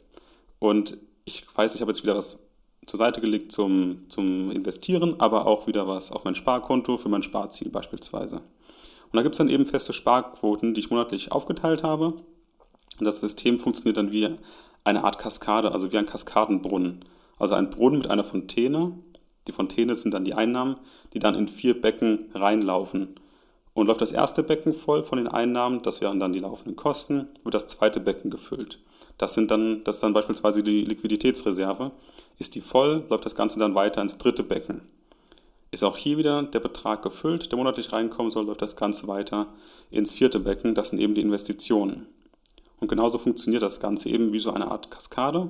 Und 0.61 0.96
ich 1.25 1.44
weiß, 1.54 1.75
ich 1.75 1.80
habe 1.82 1.90
jetzt 1.90 2.04
wieder 2.04 2.16
was 2.16 2.46
zur 2.87 2.99
Seite 2.99 3.21
gelegt 3.21 3.52
zum, 3.52 4.07
zum 4.09 4.50
Investieren, 4.50 5.16
aber 5.19 5.47
auch 5.47 5.66
wieder 5.66 5.87
was 5.88 6.12
auf 6.12 6.25
mein 6.25 6.35
Sparkonto 6.35 6.97
für 6.97 7.09
mein 7.09 7.23
Sparziel 7.23 7.69
beispielsweise. 7.69 8.37
Und 8.37 9.14
da 9.14 9.23
gibt 9.23 9.35
es 9.35 9.38
dann 9.38 9.49
eben 9.49 9.66
feste 9.66 9.93
Sparquoten, 9.93 10.75
die 10.75 10.81
ich 10.81 10.90
monatlich 10.90 11.33
aufgeteilt 11.33 11.83
habe. 11.83 12.14
Und 12.99 13.05
das 13.05 13.21
System 13.21 13.59
funktioniert 13.59 13.97
dann 13.97 14.12
wie 14.12 14.37
eine 14.85 15.05
Art 15.05 15.19
Kaskade, 15.19 15.73
also 15.73 15.93
wie 15.93 15.99
ein 15.99 16.07
Kaskadenbrunnen. 16.07 17.05
Also 17.38 17.55
ein 17.55 17.71
Brunnen 17.71 17.99
mit 17.99 18.11
einer 18.11 18.25
Fontäne, 18.25 18.93
Die 19.47 19.52
Fontäne 19.52 19.95
sind 19.95 20.12
dann 20.12 20.25
die 20.25 20.35
Einnahmen, 20.35 20.76
die 21.12 21.19
dann 21.19 21.35
in 21.35 21.49
vier 21.49 21.81
Becken 21.81 22.31
reinlaufen. 22.35 23.14
Und 23.75 23.87
läuft 23.87 24.00
das 24.00 24.12
erste 24.12 24.43
Becken 24.43 24.73
voll 24.73 25.05
von 25.05 25.19
den 25.19 25.28
Einnahmen, 25.28 25.83
das 25.83 26.00
wären 26.00 26.19
dann 26.19 26.33
die 26.33 26.38
laufenden 26.38 26.76
Kosten, 26.76 27.28
wird 27.45 27.55
das 27.55 27.69
zweite 27.69 28.00
Becken 28.00 28.31
gefüllt. 28.31 28.81
Das, 29.18 29.35
sind 29.35 29.50
dann, 29.50 29.82
das 29.85 29.96
ist 29.96 30.02
dann 30.02 30.12
beispielsweise 30.12 30.62
die 30.62 30.85
Liquiditätsreserve. 30.85 31.92
Ist 32.38 32.54
die 32.54 32.61
voll, 32.61 33.04
läuft 33.08 33.25
das 33.25 33.35
Ganze 33.35 33.58
dann 33.58 33.75
weiter 33.75 34.02
ins 34.02 34.18
dritte 34.18 34.42
Becken. 34.42 34.82
Ist 35.70 35.85
auch 35.85 35.96
hier 35.96 36.18
wieder 36.18 36.42
der 36.42 36.61
Betrag 36.61 37.02
gefüllt, 37.02 37.50
der 37.50 37.58
monatlich 37.58 37.92
reinkommen 37.92 38.30
soll, 38.30 38.46
läuft 38.46 38.62
das 38.62 38.76
Ganze 38.76 39.08
weiter 39.08 39.49
ins 39.90 40.12
vierte 40.12 40.40
Becken, 40.40 40.75
das 40.75 40.90
sind 40.90 41.00
eben 41.00 41.14
die 41.14 41.20
Investitionen. 41.23 42.06
Und 42.78 42.88
genauso 42.88 43.18
funktioniert 43.18 43.62
das 43.62 43.80
Ganze 43.80 44.08
eben 44.11 44.32
wie 44.32 44.38
so 44.38 44.52
eine 44.52 44.70
Art 44.70 44.90
Kaskade, 44.90 45.49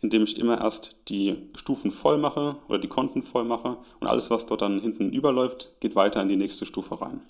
indem 0.00 0.24
ich 0.24 0.38
immer 0.38 0.60
erst 0.60 0.96
die 1.08 1.36
Stufen 1.54 1.90
voll 1.90 2.18
mache 2.18 2.56
oder 2.68 2.78
die 2.78 2.88
Konten 2.88 3.22
voll 3.22 3.44
mache 3.44 3.78
und 4.00 4.06
alles, 4.06 4.30
was 4.30 4.46
dort 4.46 4.62
dann 4.62 4.80
hinten 4.80 5.12
überläuft, 5.12 5.72
geht 5.80 5.96
weiter 5.96 6.20
in 6.22 6.28
die 6.28 6.36
nächste 6.36 6.66
Stufe 6.66 7.00
rein. 7.00 7.22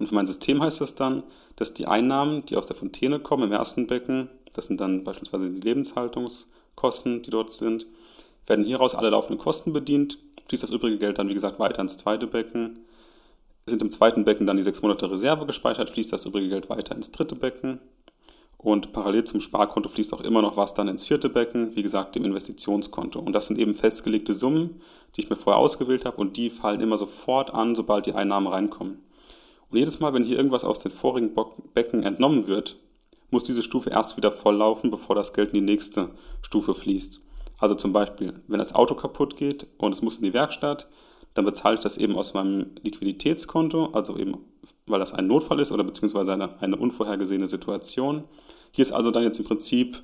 Und 0.00 0.06
für 0.06 0.14
mein 0.14 0.26
System 0.26 0.62
heißt 0.62 0.80
das 0.80 0.94
dann, 0.94 1.22
dass 1.56 1.74
die 1.74 1.86
Einnahmen, 1.86 2.44
die 2.46 2.56
aus 2.56 2.66
der 2.66 2.74
Fontäne 2.74 3.20
kommen 3.20 3.44
im 3.44 3.52
ersten 3.52 3.86
Becken, 3.86 4.30
das 4.54 4.64
sind 4.64 4.80
dann 4.80 5.04
beispielsweise 5.04 5.50
die 5.50 5.60
Lebenshaltungskosten, 5.60 7.22
die 7.22 7.30
dort 7.30 7.52
sind, 7.52 7.86
werden 8.46 8.64
hieraus 8.64 8.94
alle 8.94 9.10
laufenden 9.10 9.38
Kosten 9.38 9.74
bedient, 9.74 10.18
fließt 10.48 10.62
das 10.62 10.70
übrige 10.70 10.96
Geld 10.96 11.18
dann, 11.18 11.28
wie 11.28 11.34
gesagt, 11.34 11.60
weiter 11.60 11.82
ins 11.82 11.98
zweite 11.98 12.26
Becken. 12.26 12.80
Sind 13.66 13.82
im 13.82 13.90
zweiten 13.90 14.24
Becken 14.24 14.46
dann 14.46 14.56
die 14.56 14.62
sechs 14.62 14.80
Monate 14.80 15.08
Reserve 15.10 15.44
gespeichert, 15.44 15.90
fließt 15.90 16.12
das 16.12 16.24
übrige 16.24 16.48
Geld 16.48 16.70
weiter 16.70 16.96
ins 16.96 17.12
dritte 17.12 17.36
Becken. 17.36 17.78
Und 18.56 18.92
parallel 18.92 19.24
zum 19.24 19.40
Sparkonto 19.40 19.90
fließt 19.90 20.14
auch 20.14 20.22
immer 20.22 20.40
noch 20.40 20.56
was 20.56 20.72
dann 20.72 20.88
ins 20.88 21.06
vierte 21.06 21.28
Becken, 21.28 21.76
wie 21.76 21.82
gesagt, 21.82 22.14
dem 22.14 22.24
Investitionskonto. 22.24 23.20
Und 23.20 23.34
das 23.34 23.46
sind 23.46 23.58
eben 23.58 23.74
festgelegte 23.74 24.32
Summen, 24.32 24.80
die 25.14 25.20
ich 25.20 25.30
mir 25.30 25.36
vorher 25.36 25.60
ausgewählt 25.60 26.06
habe 26.06 26.16
und 26.16 26.38
die 26.38 26.48
fallen 26.48 26.80
immer 26.80 26.96
sofort 26.96 27.52
an, 27.52 27.74
sobald 27.74 28.06
die 28.06 28.14
Einnahmen 28.14 28.46
reinkommen. 28.46 29.02
Und 29.70 29.78
jedes 29.78 30.00
Mal, 30.00 30.12
wenn 30.14 30.24
hier 30.24 30.36
irgendwas 30.36 30.64
aus 30.64 30.80
den 30.80 30.90
vorigen 30.90 31.34
Becken 31.74 32.02
entnommen 32.02 32.46
wird, 32.46 32.76
muss 33.30 33.44
diese 33.44 33.62
Stufe 33.62 33.90
erst 33.90 34.16
wieder 34.16 34.32
volllaufen, 34.32 34.90
bevor 34.90 35.14
das 35.14 35.32
Geld 35.32 35.50
in 35.50 35.54
die 35.54 35.72
nächste 35.72 36.10
Stufe 36.42 36.74
fließt. 36.74 37.20
Also 37.58 37.74
zum 37.74 37.92
Beispiel, 37.92 38.40
wenn 38.48 38.58
das 38.58 38.74
Auto 38.74 38.94
kaputt 38.94 39.36
geht 39.36 39.66
und 39.78 39.92
es 39.92 40.02
muss 40.02 40.16
in 40.16 40.24
die 40.24 40.34
Werkstatt, 40.34 40.88
dann 41.34 41.44
bezahle 41.44 41.74
ich 41.74 41.80
das 41.80 41.96
eben 41.96 42.16
aus 42.16 42.34
meinem 42.34 42.72
Liquiditätskonto, 42.82 43.90
also 43.92 44.16
eben, 44.16 44.38
weil 44.86 44.98
das 44.98 45.12
ein 45.12 45.28
Notfall 45.28 45.60
ist 45.60 45.70
oder 45.70 45.84
beziehungsweise 45.84 46.32
eine, 46.32 46.60
eine 46.60 46.76
unvorhergesehene 46.76 47.46
Situation. 47.46 48.24
Hier 48.72 48.82
ist 48.82 48.92
also 48.92 49.12
dann 49.12 49.22
jetzt 49.22 49.38
im 49.38 49.44
Prinzip 49.44 50.02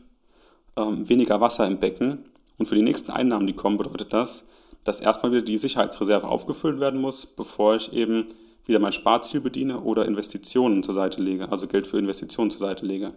ähm, 0.77 1.09
weniger 1.09 1.41
Wasser 1.41 1.67
im 1.67 1.81
Becken 1.81 2.27
und 2.59 2.67
für 2.67 2.77
die 2.77 2.83
nächsten 2.83 3.11
Einnahmen, 3.11 3.47
die 3.47 3.55
kommen, 3.55 3.79
bedeutet 3.79 4.13
das, 4.13 4.49
dass 4.85 5.01
erstmal 5.01 5.33
wieder 5.33 5.43
die 5.43 5.59
Sicherheitsreserve 5.59 6.29
aufgefüllt 6.29 6.79
werden 6.79 7.01
muss, 7.01 7.27
bevor 7.27 7.75
ich 7.75 7.93
eben 7.93 8.29
wieder 8.67 8.79
mein 8.79 8.93
Sparziel 8.93 9.41
bediene 9.41 9.81
oder 9.81 10.05
Investitionen 10.07 10.83
zur 10.83 10.95
Seite 10.95 11.23
lege, 11.23 11.51
also 11.51 11.67
Geld 11.67 11.87
für 11.87 11.99
Investitionen 11.99 12.51
zur 12.51 12.61
Seite 12.61 12.85
lege. 12.85 13.15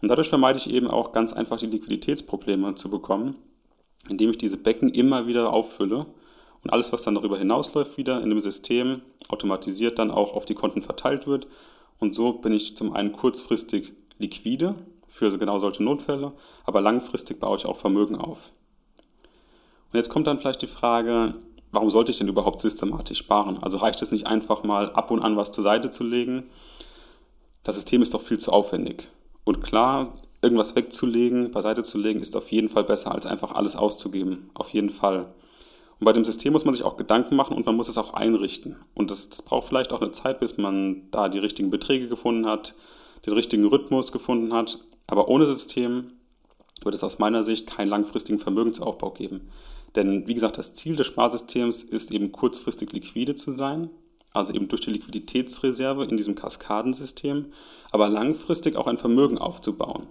Und 0.00 0.08
dadurch 0.08 0.28
vermeide 0.28 0.58
ich 0.58 0.70
eben 0.70 0.88
auch 0.88 1.12
ganz 1.12 1.32
einfach 1.32 1.58
die 1.58 1.66
Liquiditätsprobleme 1.66 2.74
zu 2.74 2.90
bekommen, 2.90 3.36
indem 4.08 4.30
ich 4.30 4.38
diese 4.38 4.58
Becken 4.58 4.90
immer 4.90 5.26
wieder 5.26 5.52
auffülle 5.52 6.06
und 6.62 6.72
alles, 6.72 6.92
was 6.92 7.02
dann 7.02 7.14
darüber 7.14 7.38
hinausläuft, 7.38 7.96
wieder 7.96 8.22
in 8.22 8.30
dem 8.30 8.40
System 8.40 9.02
automatisiert 9.28 9.98
dann 9.98 10.10
auch 10.10 10.34
auf 10.34 10.44
die 10.44 10.54
Konten 10.54 10.82
verteilt 10.82 11.26
wird. 11.26 11.46
Und 11.98 12.14
so 12.14 12.34
bin 12.34 12.52
ich 12.52 12.76
zum 12.76 12.92
einen 12.92 13.12
kurzfristig 13.12 13.92
liquide 14.18 14.74
für 15.08 15.36
genau 15.38 15.58
solche 15.58 15.82
Notfälle, 15.82 16.32
aber 16.64 16.80
langfristig 16.80 17.40
baue 17.40 17.56
ich 17.56 17.66
auch 17.66 17.76
Vermögen 17.76 18.16
auf. 18.16 18.52
Und 19.92 19.96
jetzt 19.96 20.10
kommt 20.10 20.26
dann 20.26 20.38
vielleicht 20.38 20.62
die 20.62 20.66
Frage, 20.66 21.34
warum 21.76 21.90
sollte 21.90 22.10
ich 22.10 22.18
denn 22.18 22.28
überhaupt 22.28 22.58
systematisch 22.58 23.18
sparen? 23.18 23.62
Also 23.62 23.76
reicht 23.76 24.00
es 24.00 24.10
nicht 24.10 24.26
einfach 24.26 24.64
mal 24.64 24.90
ab 24.92 25.10
und 25.10 25.20
an 25.20 25.36
was 25.36 25.52
zur 25.52 25.62
Seite 25.62 25.90
zu 25.90 26.04
legen? 26.04 26.44
Das 27.62 27.74
System 27.74 28.00
ist 28.00 28.14
doch 28.14 28.22
viel 28.22 28.38
zu 28.38 28.50
aufwendig. 28.50 29.10
Und 29.44 29.62
klar, 29.62 30.14
irgendwas 30.40 30.74
wegzulegen, 30.74 31.50
beiseite 31.50 31.82
zu 31.82 31.98
legen, 31.98 32.22
ist 32.22 32.34
auf 32.34 32.50
jeden 32.50 32.70
Fall 32.70 32.84
besser, 32.84 33.12
als 33.12 33.26
einfach 33.26 33.52
alles 33.52 33.76
auszugeben. 33.76 34.50
Auf 34.54 34.70
jeden 34.70 34.88
Fall. 34.88 35.34
Und 35.98 36.04
bei 36.06 36.14
dem 36.14 36.24
System 36.24 36.54
muss 36.54 36.64
man 36.64 36.72
sich 36.72 36.82
auch 36.82 36.96
Gedanken 36.96 37.36
machen 37.36 37.56
und 37.56 37.66
man 37.66 37.76
muss 37.76 37.88
es 37.88 37.98
auch 37.98 38.14
einrichten. 38.14 38.76
Und 38.94 39.10
das, 39.10 39.28
das 39.28 39.42
braucht 39.42 39.68
vielleicht 39.68 39.92
auch 39.92 40.00
eine 40.00 40.12
Zeit, 40.12 40.40
bis 40.40 40.56
man 40.56 41.10
da 41.10 41.28
die 41.28 41.38
richtigen 41.38 41.68
Beträge 41.68 42.08
gefunden 42.08 42.46
hat, 42.46 42.74
den 43.26 43.34
richtigen 43.34 43.66
Rhythmus 43.66 44.12
gefunden 44.12 44.54
hat. 44.54 44.78
Aber 45.06 45.28
ohne 45.28 45.46
System 45.46 46.12
wird 46.82 46.94
es 46.94 47.04
aus 47.04 47.18
meiner 47.18 47.44
Sicht 47.44 47.66
keinen 47.66 47.88
langfristigen 47.88 48.38
Vermögensaufbau 48.38 49.10
geben. 49.10 49.50
Denn 49.96 50.28
wie 50.28 50.34
gesagt, 50.34 50.58
das 50.58 50.74
Ziel 50.74 50.94
des 50.94 51.06
Sparsystems 51.06 51.82
ist 51.82 52.10
eben 52.10 52.30
kurzfristig 52.30 52.92
liquide 52.92 53.34
zu 53.34 53.52
sein, 53.52 53.90
also 54.32 54.52
eben 54.52 54.68
durch 54.68 54.82
die 54.82 54.90
Liquiditätsreserve 54.90 56.04
in 56.04 56.18
diesem 56.18 56.34
Kaskadensystem, 56.34 57.46
aber 57.90 58.08
langfristig 58.08 58.76
auch 58.76 58.86
ein 58.86 58.98
Vermögen 58.98 59.38
aufzubauen. 59.38 60.06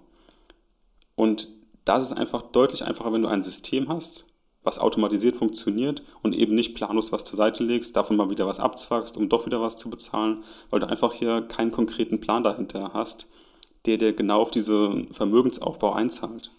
Und 1.16 1.48
das 1.86 2.04
ist 2.04 2.14
einfach 2.14 2.42
deutlich 2.42 2.84
einfacher, 2.84 3.14
wenn 3.14 3.22
du 3.22 3.28
ein 3.28 3.44
System 3.44 3.88
hast, 3.88 4.26
was 4.64 4.80
automatisiert 4.80 5.36
funktioniert 5.36 6.02
und 6.24 6.34
eben 6.34 6.56
nicht 6.56 6.74
planlos 6.74 7.12
was 7.12 7.24
zur 7.24 7.38
Seite 7.38 7.64
legst, 7.64 7.96
davon 7.96 8.18
mal 8.18 8.32
wieder 8.32 8.48
was 8.48 8.60
abzwangst, 8.60 9.16
um 9.16 9.30
doch 9.30 9.46
wieder 9.46 9.62
was 9.62 9.78
zu 9.78 9.92
bezahlen, 9.92 10.44
weil 10.72 10.80
du 10.80 10.88
einfach 10.88 11.14
hier 11.14 11.44
keinen 11.44 11.72
konkreten 11.72 12.20
Plan 12.20 12.44
dahinter 12.44 12.92
hast, 12.94 13.28
der 13.86 13.98
dir 13.98 14.14
genau 14.14 14.42
auf 14.42 14.50
diesen 14.50 15.14
Vermögensaufbau 15.14 15.94
einzahlt. 15.94 16.50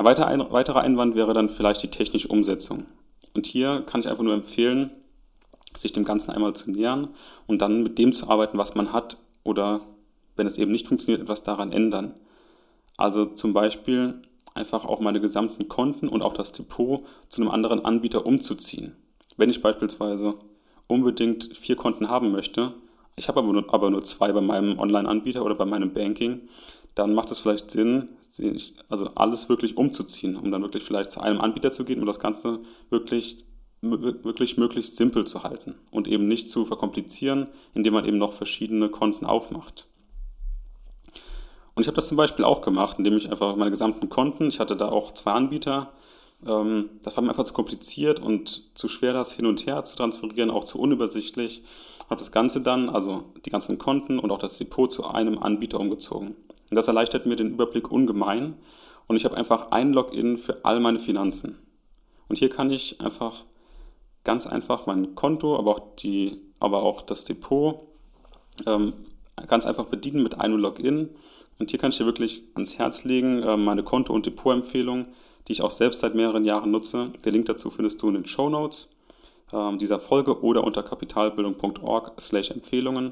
Ein 0.00 0.06
weiterer 0.06 0.80
Einwand 0.80 1.14
wäre 1.14 1.34
dann 1.34 1.50
vielleicht 1.50 1.82
die 1.82 1.90
technische 1.90 2.28
Umsetzung. 2.28 2.86
Und 3.34 3.44
hier 3.44 3.82
kann 3.82 4.00
ich 4.00 4.08
einfach 4.08 4.22
nur 4.22 4.32
empfehlen, 4.32 4.90
sich 5.76 5.92
dem 5.92 6.06
Ganzen 6.06 6.30
einmal 6.30 6.54
zu 6.54 6.70
nähern 6.70 7.08
und 7.46 7.60
dann 7.60 7.82
mit 7.82 7.98
dem 7.98 8.14
zu 8.14 8.30
arbeiten, 8.30 8.56
was 8.56 8.74
man 8.74 8.94
hat 8.94 9.18
oder 9.44 9.82
wenn 10.36 10.46
es 10.46 10.56
eben 10.56 10.72
nicht 10.72 10.88
funktioniert, 10.88 11.20
etwas 11.20 11.42
daran 11.42 11.70
ändern. 11.70 12.14
Also 12.96 13.26
zum 13.26 13.52
Beispiel 13.52 14.22
einfach 14.54 14.86
auch 14.86 15.00
meine 15.00 15.20
gesamten 15.20 15.68
Konten 15.68 16.08
und 16.08 16.22
auch 16.22 16.32
das 16.32 16.52
Depot 16.52 17.04
zu 17.28 17.42
einem 17.42 17.50
anderen 17.50 17.84
Anbieter 17.84 18.24
umzuziehen. 18.24 18.96
Wenn 19.36 19.50
ich 19.50 19.60
beispielsweise 19.60 20.36
unbedingt 20.86 21.54
vier 21.58 21.76
Konten 21.76 22.08
haben 22.08 22.32
möchte, 22.32 22.72
ich 23.16 23.28
habe 23.28 23.40
aber 23.40 23.52
nur, 23.52 23.74
aber 23.74 23.90
nur 23.90 24.02
zwei 24.02 24.32
bei 24.32 24.40
meinem 24.40 24.78
Online-Anbieter 24.78 25.44
oder 25.44 25.56
bei 25.56 25.66
meinem 25.66 25.92
Banking, 25.92 26.48
dann 26.94 27.14
macht 27.14 27.30
es 27.30 27.38
vielleicht 27.38 27.70
Sinn, 27.70 28.08
also 28.88 29.06
alles 29.14 29.48
wirklich 29.48 29.76
umzuziehen, 29.76 30.36
um 30.36 30.50
dann 30.50 30.62
wirklich 30.62 30.84
vielleicht 30.84 31.10
zu 31.10 31.20
einem 31.20 31.40
Anbieter 31.40 31.72
zu 31.72 31.84
gehen 31.84 32.00
und 32.00 32.06
das 32.06 32.20
Ganze 32.20 32.60
wirklich, 32.90 33.44
wirklich 33.80 34.56
möglichst 34.56 34.96
simpel 34.96 35.26
zu 35.26 35.42
halten 35.42 35.74
und 35.90 36.08
eben 36.08 36.28
nicht 36.28 36.50
zu 36.50 36.64
verkomplizieren, 36.64 37.48
indem 37.74 37.94
man 37.94 38.04
eben 38.04 38.18
noch 38.18 38.32
verschiedene 38.32 38.88
Konten 38.88 39.26
aufmacht. 39.26 39.86
Und 41.74 41.82
ich 41.82 41.86
habe 41.86 41.96
das 41.96 42.08
zum 42.08 42.16
Beispiel 42.16 42.44
auch 42.44 42.62
gemacht, 42.62 42.98
indem 42.98 43.16
ich 43.16 43.30
einfach 43.30 43.56
meine 43.56 43.70
gesamten 43.70 44.08
Konten, 44.08 44.48
ich 44.48 44.60
hatte 44.60 44.76
da 44.76 44.88
auch 44.88 45.12
zwei 45.12 45.32
Anbieter, 45.32 45.92
ähm, 46.46 46.90
das 47.02 47.16
war 47.16 47.22
mir 47.22 47.30
einfach 47.30 47.44
zu 47.44 47.54
kompliziert 47.54 48.20
und 48.20 48.76
zu 48.76 48.88
schwer, 48.88 49.12
das 49.12 49.32
hin 49.32 49.46
und 49.46 49.66
her 49.66 49.82
zu 49.84 49.96
transferieren, 49.96 50.50
auch 50.50 50.64
zu 50.64 50.78
unübersichtlich. 50.78 51.62
Habe 52.08 52.18
das 52.18 52.32
Ganze 52.32 52.60
dann, 52.60 52.88
also 52.88 53.24
die 53.44 53.50
ganzen 53.50 53.78
Konten 53.78 54.18
und 54.18 54.30
auch 54.30 54.38
das 54.38 54.58
Depot 54.58 54.92
zu 54.92 55.06
einem 55.06 55.38
Anbieter 55.38 55.78
umgezogen. 55.78 56.34
Und 56.70 56.76
das 56.76 56.88
erleichtert 56.88 57.26
mir 57.26 57.36
den 57.36 57.50
Überblick 57.50 57.90
ungemein 57.90 58.54
und 59.10 59.16
ich 59.16 59.24
habe 59.24 59.36
einfach 59.36 59.72
ein 59.72 59.92
Login 59.92 60.38
für 60.38 60.64
all 60.64 60.78
meine 60.78 61.00
Finanzen. 61.00 61.58
Und 62.28 62.38
hier 62.38 62.48
kann 62.48 62.70
ich 62.70 63.00
einfach 63.00 63.44
ganz 64.22 64.46
einfach 64.46 64.86
mein 64.86 65.16
Konto, 65.16 65.58
aber 65.58 65.72
auch, 65.72 65.80
die, 65.96 66.40
aber 66.60 66.84
auch 66.84 67.02
das 67.02 67.24
Depot 67.24 67.88
ähm, 68.66 68.92
ganz 69.48 69.66
einfach 69.66 69.86
bedienen 69.86 70.22
mit 70.22 70.40
einem 70.40 70.58
Login. 70.58 71.08
Und 71.58 71.70
hier 71.70 71.80
kann 71.80 71.90
ich 71.90 71.98
dir 71.98 72.06
wirklich 72.06 72.44
ans 72.54 72.78
Herz 72.78 73.02
legen, 73.02 73.42
äh, 73.42 73.56
meine 73.56 73.82
Konto- 73.82 74.12
und 74.12 74.26
Depotempfehlung, 74.26 75.06
die 75.48 75.52
ich 75.52 75.62
auch 75.62 75.72
selbst 75.72 75.98
seit 76.00 76.14
mehreren 76.14 76.44
Jahren 76.44 76.70
nutze. 76.70 77.10
Den 77.24 77.32
Link 77.32 77.46
dazu 77.46 77.70
findest 77.70 78.00
du 78.02 78.08
in 78.08 78.14
den 78.14 78.26
Show 78.26 78.48
Notes 78.48 78.94
äh, 79.52 79.76
dieser 79.76 79.98
Folge 79.98 80.40
oder 80.42 80.62
unter 80.62 80.84
kapitalbildung.org/empfehlungen. 80.84 83.10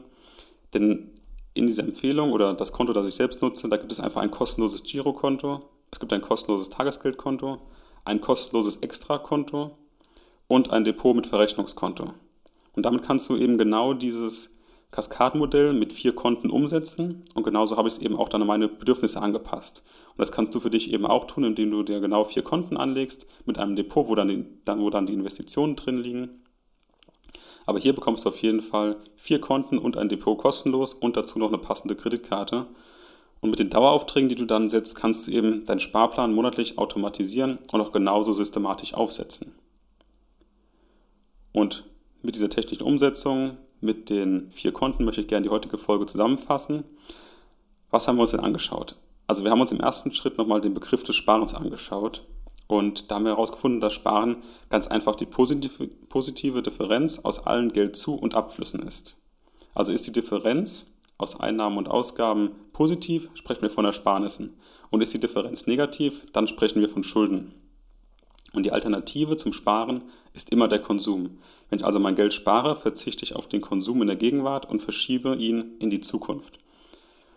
Denn 0.75 1.11
in 1.59 1.67
dieser 1.67 1.85
Empfehlung 1.85 2.33
oder 2.33 2.55
das 2.55 2.73
Konto, 2.73 2.93
das 2.93 3.07
ich 3.07 3.15
selbst 3.15 3.43
nutze, 3.43 3.69
da 3.69 3.77
gibt 3.77 3.93
es 3.93 4.01
einfach 4.01 4.23
ein 4.23 4.31
kostenloses 4.31 4.85
Girokonto, 4.85 5.61
es 5.91 6.01
gibt 6.01 6.13
ein 6.13 6.23
kostenloses 6.23 6.71
Tagesgeldkonto, 6.71 7.59
ein 8.05 8.21
kostenloses 8.21 8.77
Extrakonto 8.77 9.77
und 10.47 10.71
ein 10.71 10.85
Depot 10.85 11.15
mit 11.15 11.27
Verrechnungskonto. 11.27 12.13
Und 12.75 12.83
damit 12.87 13.03
kannst 13.03 13.29
du 13.29 13.37
eben 13.37 13.59
genau 13.59 13.93
dieses 13.93 14.57
Kaskadenmodell 14.91 15.75
mit 15.75 15.93
vier 15.93 16.15
Konten 16.15 16.49
umsetzen 16.49 17.25
und 17.35 17.43
genauso 17.43 17.77
habe 17.77 17.89
ich 17.89 17.97
es 17.97 18.01
eben 18.01 18.17
auch 18.17 18.29
dann 18.29 18.41
an 18.41 18.49
meine 18.49 18.69
Bedürfnisse 18.69 19.21
angepasst. 19.21 19.85
Und 20.13 20.19
das 20.19 20.33
kannst 20.33 20.55
du 20.55 20.61
für 20.61 20.71
dich 20.71 20.93
eben 20.93 21.05
auch 21.05 21.27
tun, 21.27 21.45
indem 21.45 21.71
du 21.71 21.83
dir 21.83 22.01
genau 22.01 22.25
vier 22.25 22.43
Konten 22.43 22.77
anlegst 22.77 23.27
mit 23.45 23.59
einem 23.59 23.77
Depot, 23.77 24.09
wo 24.09 24.15
dann 24.15 24.29
die, 24.29 24.47
wo 24.77 24.89
dann 24.89 25.07
die 25.07 25.13
Investitionen 25.13 25.77
drin 25.77 25.99
liegen 25.99 26.41
aber 27.69 27.79
hier 27.79 27.95
bekommst 27.95 28.25
du 28.25 28.31
auf 28.31 28.41
jeden 28.41 28.63
Fall 28.63 28.97
vier 29.17 29.43
Konten 29.43 29.77
und 29.77 29.99
ein 29.99 30.09
Depot 30.09 30.39
kostenlos 30.39 30.95
und 30.95 31.19
dazu 31.19 31.39
noch 31.39 31.49
eine 31.49 31.59
passende 31.59 31.95
Kreditkarte. 31.95 32.65
Und 33.41 33.51
mit 33.51 33.59
den 33.59 33.69
Daueraufträgen, 33.69 34.31
die 34.31 34.37
du 34.37 34.47
dann 34.47 34.71
setzt, 34.71 34.97
kannst 34.97 35.27
du 35.27 35.33
eben 35.33 35.67
deinen 35.67 35.79
Sparplan 35.79 36.33
monatlich 36.33 36.79
automatisieren 36.79 37.59
und 37.71 37.81
auch 37.83 37.93
genauso 37.93 38.33
systematisch 38.33 38.95
aufsetzen. 38.95 39.53
Und 41.53 41.85
mit 42.23 42.37
dieser 42.37 42.49
technischen 42.49 42.85
Umsetzung, 42.85 43.59
mit 43.83 44.09
den 44.09 44.51
vier 44.51 44.73
Konten 44.73 45.05
möchte 45.05 45.21
ich 45.21 45.29
gerne 45.29 45.45
die 45.45 45.53
heutige 45.53 45.77
Folge 45.77 46.07
zusammenfassen. 46.07 46.85
Was 47.91 48.09
haben 48.09 48.17
wir 48.17 48.23
uns 48.23 48.31
denn 48.31 48.41
angeschaut? 48.41 48.97
Also 49.27 49.45
wir 49.45 49.51
haben 49.51 49.61
uns 49.61 49.73
im 49.73 49.81
ersten 49.81 50.15
Schritt 50.15 50.39
nochmal 50.39 50.63
den 50.63 50.73
Begriff 50.73 51.03
des 51.03 51.17
Sparens 51.17 51.53
angeschaut 51.53 52.25
und 52.69 53.11
da 53.11 53.17
haben 53.17 53.25
wir 53.25 53.33
herausgefunden, 53.33 53.81
dass 53.81 53.95
Sparen 53.95 54.37
ganz 54.69 54.87
einfach 54.87 55.17
die 55.17 55.27
positive, 55.27 55.89
positive 56.09 56.63
Differenz 56.63 57.19
aus 57.19 57.47
allen 57.47 57.73
Geldzu- 57.73 58.15
und 58.15 58.35
Abflüssen 58.35 58.83
ist. 58.83 59.17
Also 59.75 59.93
ist 59.93 60.07
die 60.07 60.13
Differenz 60.13 60.93
aus 61.17 61.41
Einnahmen 61.41 61.79
und 61.79 61.89
Ausgaben 61.89 62.51
positiv, 62.75 63.31
sprechen 63.35 63.63
wir 63.63 63.71
von 63.71 63.87
Ersparnissen. 63.87 64.55
Und 64.91 65.01
ist 65.01 65.13
die 65.13 65.21
Differenz 65.21 65.67
negativ, 65.67 66.31
dann 66.33 66.47
sprechen 66.47 66.81
wir 66.81 66.89
von 66.89 67.03
Schulden. 67.03 67.55
Und 68.53 68.65
die 68.65 68.73
Alternative 68.73 69.37
zum 69.37 69.53
Sparen 69.53 70.03
ist 70.35 70.51
immer 70.51 70.69
der 70.69 70.81
Konsum. 70.81 71.39
Wenn 71.69 71.79
ich 71.79 71.85
also 71.85 71.99
mein 71.99 72.17
Geld 72.17 72.35
spare, 72.35 72.77
verzichte 72.77 73.25
ich 73.25 73.35
auf 73.35 73.49
den 73.49 73.61
Konsum 73.61 74.01
in 74.03 74.09
der 74.09 74.17
Gegenwart 74.17 74.69
und 74.69 74.81
verschiebe 74.81 75.37
ihn 75.37 75.77
in 75.81 75.91
die 75.91 76.01
Zukunft. 76.01 76.59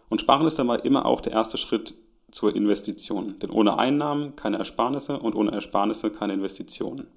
Und 0.09 0.19
Sparen 0.19 0.47
ist 0.47 0.59
dabei 0.59 0.77
immer 0.77 1.05
auch 1.05 1.21
der 1.21 1.33
erste 1.33 1.57
Schritt 1.57 1.93
zur 2.31 2.55
Investition. 2.55 3.38
Denn 3.39 3.51
ohne 3.51 3.77
Einnahmen 3.77 4.35
keine 4.35 4.57
Ersparnisse 4.57 5.19
und 5.19 5.35
ohne 5.35 5.51
Ersparnisse 5.51 6.09
keine 6.09 6.33
Investitionen. 6.33 7.07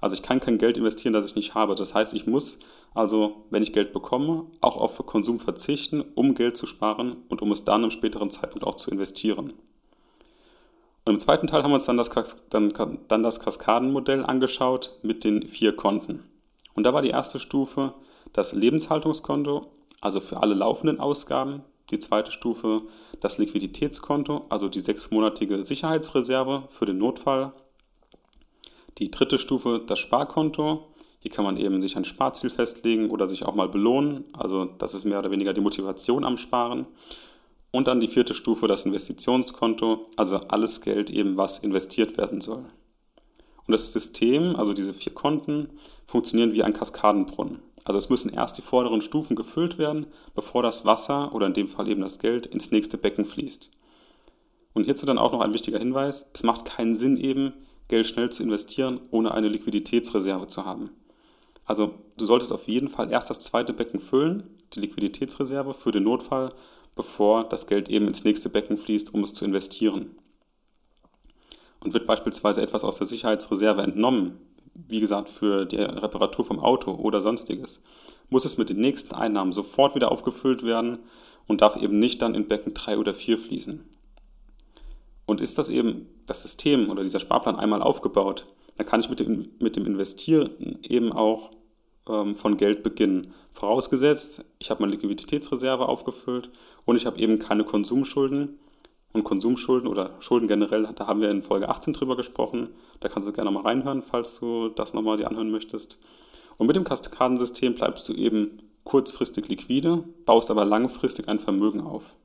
Also 0.00 0.14
ich 0.14 0.22
kann 0.22 0.40
kein 0.40 0.58
Geld 0.58 0.76
investieren, 0.76 1.12
das 1.12 1.26
ich 1.26 1.36
nicht 1.36 1.54
habe. 1.54 1.74
Das 1.74 1.94
heißt, 1.94 2.14
ich 2.14 2.26
muss 2.26 2.58
also, 2.94 3.44
wenn 3.50 3.62
ich 3.62 3.74
Geld 3.74 3.92
bekomme, 3.92 4.46
auch 4.62 4.78
auf 4.78 5.04
Konsum 5.04 5.38
verzichten, 5.38 6.02
um 6.14 6.34
Geld 6.34 6.56
zu 6.56 6.66
sparen 6.66 7.16
und 7.28 7.42
um 7.42 7.52
es 7.52 7.64
dann 7.64 7.84
im 7.84 7.90
späteren 7.90 8.30
Zeitpunkt 8.30 8.66
auch 8.66 8.76
zu 8.76 8.90
investieren. 8.90 9.52
Und 11.04 11.12
im 11.12 11.20
zweiten 11.20 11.46
Teil 11.46 11.62
haben 11.62 11.70
wir 11.70 11.76
uns 11.76 11.84
dann 11.84 11.98
das, 11.98 12.10
dann, 12.48 12.72
dann 13.08 13.22
das 13.22 13.40
Kaskadenmodell 13.40 14.24
angeschaut 14.24 14.98
mit 15.02 15.24
den 15.24 15.46
vier 15.46 15.76
Konten. 15.76 16.24
Und 16.74 16.84
da 16.84 16.94
war 16.94 17.02
die 17.02 17.10
erste 17.10 17.38
Stufe 17.38 17.92
das 18.32 18.52
Lebenshaltungskonto, 18.52 19.66
also 20.00 20.20
für 20.20 20.42
alle 20.42 20.54
laufenden 20.54 20.98
Ausgaben. 20.98 21.62
Die 21.90 21.98
zweite 21.98 22.32
Stufe 22.32 22.82
das 23.20 23.38
Liquiditätskonto, 23.38 24.46
also 24.48 24.68
die 24.68 24.80
sechsmonatige 24.80 25.64
Sicherheitsreserve 25.64 26.64
für 26.68 26.86
den 26.86 26.98
Notfall. 26.98 27.52
Die 28.98 29.10
dritte 29.10 29.38
Stufe 29.38 29.82
das 29.86 29.98
Sparkonto. 29.98 30.88
Hier 31.20 31.30
kann 31.30 31.44
man 31.44 31.56
eben 31.56 31.80
sich 31.82 31.96
ein 31.96 32.04
Sparziel 32.04 32.50
festlegen 32.50 33.10
oder 33.10 33.28
sich 33.28 33.44
auch 33.44 33.54
mal 33.54 33.68
belohnen. 33.68 34.24
Also 34.32 34.64
das 34.64 34.94
ist 34.94 35.04
mehr 35.04 35.18
oder 35.18 35.30
weniger 35.30 35.52
die 35.52 35.60
Motivation 35.60 36.24
am 36.24 36.36
Sparen. 36.36 36.86
Und 37.70 37.88
dann 37.88 38.00
die 38.00 38.08
vierte 38.08 38.34
Stufe, 38.34 38.66
das 38.66 38.86
Investitionskonto, 38.86 40.06
also 40.16 40.36
alles 40.36 40.80
Geld 40.80 41.10
eben, 41.10 41.36
was 41.36 41.58
investiert 41.58 42.16
werden 42.16 42.40
soll. 42.40 42.64
Und 43.66 43.72
das 43.72 43.92
System, 43.92 44.56
also 44.56 44.72
diese 44.72 44.94
vier 44.94 45.14
Konten, 45.14 45.70
funktionieren 46.06 46.52
wie 46.52 46.62
ein 46.62 46.72
Kaskadenbrunnen. 46.72 47.60
Also 47.84 47.98
es 47.98 48.08
müssen 48.08 48.32
erst 48.32 48.58
die 48.58 48.62
vorderen 48.62 49.00
Stufen 49.00 49.36
gefüllt 49.36 49.78
werden, 49.78 50.06
bevor 50.34 50.62
das 50.62 50.84
Wasser 50.84 51.32
oder 51.34 51.46
in 51.46 51.54
dem 51.54 51.68
Fall 51.68 51.88
eben 51.88 52.02
das 52.02 52.18
Geld 52.18 52.46
ins 52.46 52.70
nächste 52.70 52.98
Becken 52.98 53.24
fließt. 53.24 53.70
Und 54.74 54.84
hierzu 54.84 55.06
dann 55.06 55.18
auch 55.18 55.32
noch 55.32 55.40
ein 55.40 55.54
wichtiger 55.54 55.78
Hinweis, 55.78 56.30
es 56.34 56.42
macht 56.42 56.64
keinen 56.64 56.96
Sinn 56.96 57.16
eben, 57.16 57.52
Geld 57.88 58.06
schnell 58.06 58.30
zu 58.30 58.42
investieren, 58.42 59.00
ohne 59.10 59.32
eine 59.32 59.48
Liquiditätsreserve 59.48 60.48
zu 60.48 60.64
haben. 60.64 60.90
Also 61.64 61.94
du 62.16 62.24
solltest 62.24 62.52
auf 62.52 62.68
jeden 62.68 62.88
Fall 62.88 63.10
erst 63.10 63.30
das 63.30 63.40
zweite 63.40 63.72
Becken 63.72 64.00
füllen, 64.00 64.42
die 64.74 64.80
Liquiditätsreserve 64.80 65.72
für 65.72 65.92
den 65.92 66.04
Notfall, 66.04 66.50
bevor 66.94 67.44
das 67.44 67.66
Geld 67.66 67.88
eben 67.88 68.08
ins 68.08 68.24
nächste 68.24 68.48
Becken 68.48 68.76
fließt, 68.76 69.14
um 69.14 69.22
es 69.22 69.34
zu 69.34 69.44
investieren. 69.44 70.16
Und 71.86 71.94
wird 71.94 72.08
beispielsweise 72.08 72.62
etwas 72.62 72.82
aus 72.82 72.98
der 72.98 73.06
Sicherheitsreserve 73.06 73.80
entnommen, 73.80 74.40
wie 74.74 74.98
gesagt 74.98 75.30
für 75.30 75.66
die 75.66 75.76
Reparatur 75.76 76.44
vom 76.44 76.58
Auto 76.58 76.90
oder 76.90 77.22
sonstiges, 77.22 77.80
muss 78.28 78.44
es 78.44 78.58
mit 78.58 78.70
den 78.70 78.80
nächsten 78.80 79.14
Einnahmen 79.14 79.52
sofort 79.52 79.94
wieder 79.94 80.10
aufgefüllt 80.10 80.64
werden 80.64 80.98
und 81.46 81.60
darf 81.60 81.76
eben 81.76 82.00
nicht 82.00 82.22
dann 82.22 82.34
in 82.34 82.48
Becken 82.48 82.74
3 82.74 82.98
oder 82.98 83.14
4 83.14 83.38
fließen. 83.38 83.84
Und 85.26 85.40
ist 85.40 85.58
das 85.58 85.68
eben 85.68 86.08
das 86.26 86.42
System 86.42 86.90
oder 86.90 87.04
dieser 87.04 87.20
Sparplan 87.20 87.54
einmal 87.54 87.82
aufgebaut, 87.82 88.48
dann 88.74 88.86
kann 88.88 88.98
ich 88.98 89.08
mit 89.08 89.20
dem, 89.20 89.48
mit 89.60 89.76
dem 89.76 89.86
Investieren 89.86 90.80
eben 90.82 91.12
auch 91.12 91.52
ähm, 92.08 92.34
von 92.34 92.56
Geld 92.56 92.82
beginnen. 92.82 93.32
Vorausgesetzt, 93.52 94.44
ich 94.58 94.70
habe 94.70 94.82
meine 94.82 94.90
Liquiditätsreserve 94.90 95.88
aufgefüllt 95.88 96.50
und 96.84 96.96
ich 96.96 97.06
habe 97.06 97.20
eben 97.20 97.38
keine 97.38 97.62
Konsumschulden. 97.62 98.58
Und 99.12 99.24
Konsumschulden 99.24 99.88
oder 99.88 100.16
Schulden 100.20 100.46
generell, 100.46 100.88
da 100.94 101.06
haben 101.06 101.20
wir 101.20 101.30
in 101.30 101.42
Folge 101.42 101.68
18 101.68 101.94
drüber 101.94 102.16
gesprochen. 102.16 102.68
Da 103.00 103.08
kannst 103.08 103.26
du 103.26 103.32
gerne 103.32 103.50
mal 103.50 103.62
reinhören, 103.62 104.02
falls 104.02 104.38
du 104.40 104.68
das 104.68 104.92
nochmal 104.92 105.16
dir 105.16 105.28
anhören 105.28 105.50
möchtest. 105.50 105.98
Und 106.58 106.66
mit 106.66 106.76
dem 106.76 106.84
Kaskadensystem 106.84 107.74
bleibst 107.74 108.08
du 108.08 108.12
eben 108.12 108.62
kurzfristig 108.84 109.48
liquide, 109.48 110.04
baust 110.24 110.50
aber 110.50 110.64
langfristig 110.64 111.28
ein 111.28 111.38
Vermögen 111.38 111.80
auf. 111.80 112.16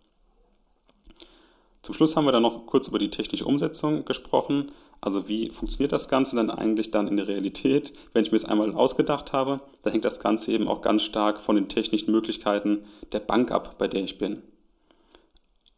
Zum 1.81 1.95
Schluss 1.95 2.15
haben 2.15 2.25
wir 2.25 2.31
dann 2.31 2.43
noch 2.43 2.67
kurz 2.67 2.87
über 2.87 2.99
die 2.99 3.09
technische 3.09 3.45
Umsetzung 3.45 4.05
gesprochen. 4.05 4.71
Also 5.01 5.27
wie 5.27 5.49
funktioniert 5.49 5.91
das 5.91 6.09
Ganze 6.09 6.35
dann 6.35 6.51
eigentlich 6.51 6.91
dann 6.91 7.07
in 7.07 7.17
der 7.17 7.27
Realität? 7.27 7.91
Wenn 8.13 8.23
ich 8.23 8.31
mir 8.31 8.37
es 8.37 8.45
einmal 8.45 8.71
ausgedacht 8.73 9.33
habe, 9.33 9.61
dann 9.81 9.91
hängt 9.91 10.05
das 10.05 10.19
Ganze 10.19 10.51
eben 10.51 10.67
auch 10.67 10.81
ganz 10.81 11.01
stark 11.01 11.41
von 11.41 11.55
den 11.55 11.69
technischen 11.69 12.11
Möglichkeiten 12.11 12.85
der 13.11 13.19
Bank 13.19 13.51
ab, 13.51 13.79
bei 13.79 13.87
der 13.87 14.03
ich 14.03 14.19
bin. 14.19 14.43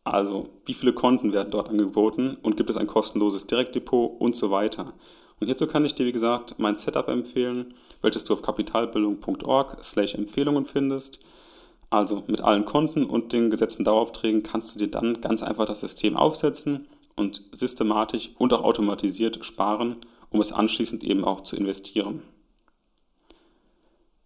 Also 0.03 0.49
wie 0.65 0.73
viele 0.73 0.93
Konten 0.93 1.31
werden 1.33 1.51
dort 1.51 1.69
angeboten 1.69 2.37
und 2.41 2.57
gibt 2.57 2.69
es 2.69 2.77
ein 2.77 2.87
kostenloses 2.87 3.47
Direktdepot 3.47 4.19
und 4.19 4.35
so 4.35 4.51
weiter. 4.51 4.93
Und 5.39 5.47
hierzu 5.47 5.67
kann 5.67 5.85
ich 5.85 5.95
dir, 5.95 6.05
wie 6.05 6.11
gesagt, 6.11 6.55
mein 6.57 6.77
Setup 6.77 7.07
empfehlen, 7.07 7.73
welches 8.01 8.25
du 8.25 8.33
auf 8.33 8.41
kapitalbildung.org 8.41 9.83
slash 9.83 10.15
Empfehlungen 10.15 10.65
findest. 10.65 11.19
Also 11.89 12.23
mit 12.27 12.41
allen 12.41 12.65
Konten 12.65 13.05
und 13.05 13.33
den 13.33 13.49
gesetzten 13.49 13.83
Daueraufträgen 13.83 14.43
kannst 14.43 14.75
du 14.75 14.79
dir 14.79 14.89
dann 14.89 15.21
ganz 15.21 15.43
einfach 15.43 15.65
das 15.65 15.81
System 15.81 16.17
aufsetzen 16.17 16.87
und 17.15 17.43
systematisch 17.51 18.31
und 18.37 18.51
auch 18.53 18.63
automatisiert 18.63 19.45
sparen, 19.45 19.97
um 20.31 20.41
es 20.41 20.51
anschließend 20.51 21.03
eben 21.03 21.23
auch 21.23 21.41
zu 21.41 21.55
investieren. 21.55 22.23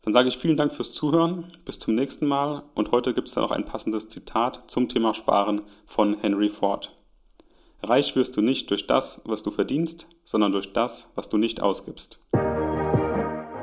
Dann 0.08 0.14
sage 0.14 0.30
ich 0.30 0.38
vielen 0.38 0.56
Dank 0.56 0.72
fürs 0.72 0.94
Zuhören, 0.94 1.44
bis 1.66 1.80
zum 1.80 1.94
nächsten 1.94 2.28
Mal 2.28 2.64
und 2.76 2.94
heute 2.94 3.14
gibt 3.14 3.28
es 3.28 3.34
dann 3.34 3.44
noch 3.44 3.52
ein 3.52 3.66
passendes 3.66 4.08
Zitat 4.08 4.62
zum 4.68 4.88
Thema 4.88 5.14
Sparen 5.14 5.64
von 5.86 6.16
Henry 6.22 6.48
Ford. 6.48 6.96
Reich 7.84 8.16
wirst 8.16 8.38
du 8.38 8.42
nicht 8.42 8.70
durch 8.70 8.88
das, 8.88 9.22
was 9.26 9.44
du 9.44 9.52
verdienst, 9.52 10.08
sondern 10.24 10.54
durch 10.54 10.72
das, 10.72 11.12
was 11.16 11.28
du 11.28 11.36
nicht 11.36 11.62
ausgibst. 11.62 12.22